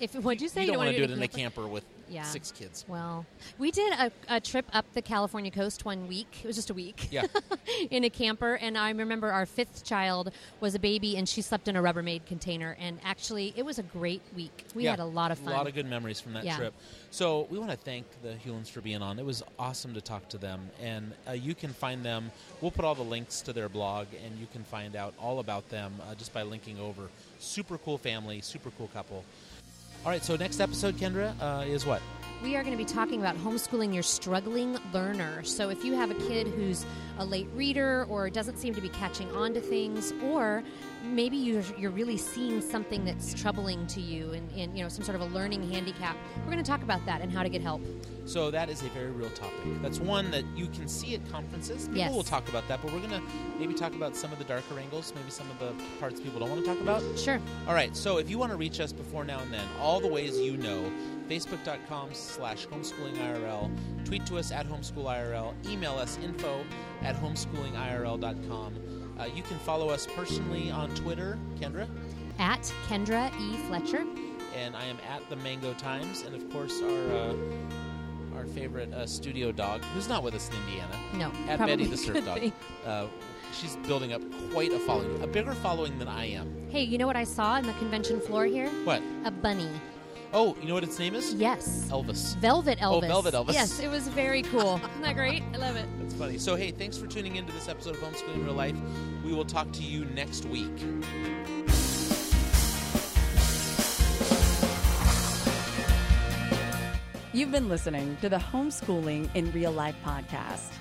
If 0.00 0.14
what'd 0.14 0.40
you 0.40 0.48
say? 0.48 0.62
you 0.62 0.68
don't 0.68 0.76
want 0.78 0.86
want 0.88 0.96
to 0.96 1.06
do 1.06 1.12
it 1.12 1.16
in 1.16 1.22
a 1.22 1.28
camper 1.28 1.66
with 1.66 1.84
Yeah. 2.10 2.22
six 2.22 2.50
kids. 2.52 2.84
Well, 2.88 3.26
we 3.58 3.70
did 3.70 3.92
a, 3.92 4.10
a 4.28 4.40
trip 4.40 4.66
up 4.72 4.86
the 4.94 5.02
California 5.02 5.50
coast 5.50 5.84
one 5.84 6.08
week. 6.08 6.40
It 6.42 6.46
was 6.46 6.56
just 6.56 6.70
a 6.70 6.74
week. 6.74 7.08
Yeah. 7.10 7.26
in 7.90 8.04
a 8.04 8.10
camper. 8.10 8.54
And 8.54 8.76
I 8.78 8.90
remember 8.90 9.30
our 9.30 9.46
fifth 9.46 9.84
child 9.84 10.32
was 10.60 10.74
a 10.74 10.78
baby 10.78 11.16
and 11.16 11.28
she 11.28 11.42
slept 11.42 11.68
in 11.68 11.76
a 11.76 11.82
Rubbermaid 11.82 12.26
container. 12.26 12.76
And 12.80 12.98
actually, 13.04 13.52
it 13.56 13.64
was 13.64 13.78
a 13.78 13.82
great 13.82 14.22
week. 14.34 14.64
We 14.74 14.84
Yeah, 14.84 14.90
had 14.90 15.00
a 15.00 15.04
lot 15.04 15.30
of 15.30 15.38
fun. 15.38 15.52
A 15.52 15.56
lot 15.56 15.66
of 15.66 15.74
good 15.74 15.86
memories 15.86 16.20
from 16.20 16.32
that 16.34 16.44
Yeah. 16.44 16.56
trip. 16.56 16.74
So 17.10 17.46
we 17.50 17.58
want 17.58 17.70
to 17.70 17.76
thank 17.76 18.06
the 18.22 18.34
Hewlins 18.44 18.68
for 18.68 18.80
being 18.80 19.02
on. 19.02 19.18
It 19.18 19.24
was 19.24 19.42
awesome 19.58 19.94
to 19.94 20.00
talk 20.00 20.28
to 20.28 20.38
them, 20.38 20.68
and 20.82 21.12
uh, 21.26 21.32
you 21.32 21.54
can 21.54 21.72
find 21.72 22.04
them. 22.04 22.30
We'll 22.60 22.70
put 22.70 22.84
all 22.84 22.94
the 22.94 23.02
links 23.02 23.40
to 23.42 23.54
their 23.54 23.70
blog, 23.70 24.08
and 24.24 24.38
you 24.38 24.46
can 24.52 24.62
find 24.62 24.94
out 24.94 25.14
all 25.18 25.38
about 25.40 25.70
them 25.70 25.94
uh, 26.06 26.14
just 26.14 26.34
by 26.34 26.42
linking 26.42 26.78
over. 26.78 27.08
Super 27.38 27.78
cool 27.78 27.96
family, 27.96 28.42
super 28.42 28.70
cool 28.76 28.88
couple. 28.88 29.24
All 30.04 30.12
right, 30.12 30.22
so 30.22 30.36
next 30.36 30.60
episode, 30.60 30.96
Kendra, 30.96 31.34
uh, 31.40 31.64
is 31.64 31.84
what? 31.84 32.00
We 32.42 32.54
are 32.54 32.62
going 32.62 32.76
to 32.76 32.82
be 32.82 32.84
talking 32.84 33.18
about 33.20 33.36
homeschooling 33.36 33.92
your 33.92 34.04
struggling 34.04 34.78
learner. 34.92 35.42
So, 35.42 35.70
if 35.70 35.84
you 35.84 35.94
have 35.94 36.12
a 36.12 36.14
kid 36.14 36.46
who's 36.46 36.86
a 37.18 37.24
late 37.24 37.48
reader 37.52 38.06
or 38.08 38.30
doesn't 38.30 38.58
seem 38.58 38.74
to 38.76 38.80
be 38.80 38.90
catching 38.90 39.28
on 39.32 39.54
to 39.54 39.60
things, 39.60 40.12
or 40.22 40.62
maybe 41.04 41.36
you're, 41.36 41.62
you're 41.78 41.90
really 41.90 42.16
seeing 42.16 42.60
something 42.60 43.04
that's 43.04 43.34
troubling 43.34 43.86
to 43.88 44.00
you 44.00 44.32
and, 44.32 44.50
and 44.52 44.76
you 44.76 44.82
know 44.82 44.88
some 44.88 45.04
sort 45.04 45.14
of 45.14 45.22
a 45.22 45.34
learning 45.34 45.68
handicap. 45.70 46.16
We're 46.38 46.52
going 46.52 46.62
to 46.62 46.68
talk 46.70 46.82
about 46.82 47.04
that 47.06 47.20
and 47.20 47.32
how 47.32 47.42
to 47.42 47.48
get 47.48 47.62
help. 47.62 47.80
So 48.24 48.50
that 48.50 48.68
is 48.68 48.82
a 48.82 48.88
very 48.90 49.10
real 49.10 49.30
topic. 49.30 49.80
That's 49.80 50.00
one 50.00 50.30
that 50.32 50.44
you 50.54 50.66
can 50.66 50.86
see 50.86 51.14
at 51.14 51.30
conferences. 51.30 51.84
People 51.84 51.98
Yes. 51.98 52.12
will 52.14 52.22
talk 52.22 52.46
about 52.50 52.68
that, 52.68 52.82
but 52.82 52.92
we're 52.92 53.00
gonna 53.00 53.22
maybe 53.58 53.72
talk 53.72 53.94
about 53.94 54.14
some 54.14 54.30
of 54.32 54.38
the 54.38 54.44
darker 54.44 54.78
angles, 54.78 55.14
maybe 55.16 55.30
some 55.30 55.50
of 55.50 55.58
the 55.58 55.72
parts 55.98 56.20
people 56.20 56.38
don't 56.40 56.50
want 56.50 56.62
to 56.62 56.66
talk 56.66 56.78
about. 56.78 57.02
Sure. 57.18 57.40
All 57.66 57.72
right, 57.72 57.96
so 57.96 58.18
if 58.18 58.28
you 58.28 58.36
want 58.36 58.52
to 58.52 58.58
reach 58.58 58.80
us 58.80 58.92
before 58.92 59.24
now 59.24 59.38
and 59.40 59.50
then, 59.50 59.64
all 59.80 59.98
the 59.98 60.08
ways 60.08 60.38
you 60.38 60.58
know, 60.58 60.92
facebook.com 61.26 62.10
slash 62.12 62.66
homeschoolingirl, 62.66 63.70
tweet 64.04 64.26
to 64.26 64.36
us 64.36 64.52
at 64.52 64.68
homeschoolirl, 64.68 65.54
email 65.66 65.92
us 65.94 66.18
info 66.22 66.62
at 67.02 67.16
homeschoolingirl.com. 67.16 68.74
Uh, 69.18 69.24
you 69.34 69.42
can 69.42 69.58
follow 69.58 69.88
us 69.90 70.06
personally 70.06 70.70
on 70.70 70.94
Twitter, 70.94 71.38
Kendra, 71.60 71.88
At 72.38 72.62
Kendra 72.88 73.30
E. 73.40 73.56
Fletcher. 73.66 74.04
and 74.54 74.76
I 74.76 74.84
am 74.84 74.98
at 75.08 75.28
the 75.28 75.36
Mango 75.36 75.72
Times, 75.74 76.22
and 76.22 76.34
of 76.34 76.48
course 76.50 76.80
our 76.82 76.88
uh, 77.12 77.34
our 78.36 78.46
favorite 78.46 78.92
uh, 78.92 79.04
studio 79.06 79.50
dog, 79.50 79.82
who's 79.94 80.08
not 80.08 80.22
with 80.22 80.34
us 80.34 80.48
in 80.48 80.54
Indiana, 80.56 80.96
No, 81.14 81.32
at 81.50 81.58
Betty 81.58 81.86
the 81.86 81.96
Surf 81.96 82.24
Dog. 82.24 82.52
Uh, 82.86 83.06
she's 83.52 83.74
building 83.88 84.12
up 84.12 84.22
quite 84.52 84.72
a 84.72 84.78
following, 84.78 85.20
a 85.22 85.26
bigger 85.26 85.54
following 85.54 85.98
than 85.98 86.06
I 86.06 86.26
am. 86.26 86.68
Hey, 86.70 86.84
you 86.84 86.98
know 86.98 87.06
what 87.08 87.16
I 87.16 87.24
saw 87.24 87.56
in 87.56 87.66
the 87.66 87.72
convention 87.74 88.20
floor 88.20 88.44
here? 88.44 88.68
What? 88.84 89.02
A 89.24 89.30
bunny. 89.32 89.68
Oh, 90.32 90.54
you 90.60 90.68
know 90.68 90.74
what 90.74 90.84
its 90.84 90.98
name 90.98 91.14
is? 91.14 91.32
Yes. 91.34 91.88
Elvis. 91.90 92.36
Velvet 92.36 92.78
oh, 92.82 93.00
Elvis. 93.00 93.04
Oh, 93.04 93.22
Velvet 93.22 93.34
Elvis. 93.34 93.52
Yes, 93.54 93.80
it 93.80 93.88
was 93.88 94.08
very 94.08 94.42
cool. 94.42 94.76
Isn't 94.76 95.02
that 95.02 95.16
great? 95.16 95.42
I 95.54 95.56
love 95.56 95.76
it. 95.76 95.86
That's 95.98 96.14
funny. 96.14 96.36
So, 96.36 96.54
hey, 96.54 96.70
thanks 96.70 96.98
for 96.98 97.06
tuning 97.06 97.36
into 97.36 97.52
this 97.52 97.66
episode 97.68 97.96
of 97.96 98.02
Homeschooling 98.02 98.34
in 98.34 98.44
Real 98.44 98.54
Life. 98.54 98.76
We 99.24 99.32
will 99.32 99.46
talk 99.46 99.72
to 99.72 99.82
you 99.82 100.04
next 100.04 100.44
week. 100.44 100.70
You've 107.32 107.52
been 107.52 107.68
listening 107.70 108.18
to 108.20 108.28
the 108.28 108.36
Homeschooling 108.36 109.34
in 109.34 109.50
Real 109.52 109.72
Life 109.72 109.96
podcast. 110.04 110.72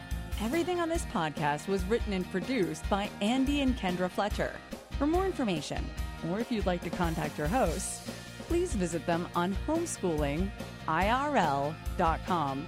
Everything 0.42 0.82
on 0.82 0.90
this 0.90 1.06
podcast 1.06 1.68
was 1.68 1.86
written 1.86 2.12
and 2.12 2.30
produced 2.32 2.88
by 2.90 3.10
Andy 3.22 3.62
and 3.62 3.78
Kendra 3.78 4.10
Fletcher. 4.10 4.52
For 4.98 5.08
more 5.08 5.26
information, 5.26 5.90
or 6.30 6.40
if 6.40 6.52
you'd 6.52 6.66
like 6.66 6.82
to 6.84 6.90
contact 6.90 7.38
your 7.38 7.48
hosts, 7.48 8.10
please 8.48 8.74
visit 8.74 9.06
them 9.06 9.28
on 9.36 9.56
homeschoolingirl.com. 9.68 12.68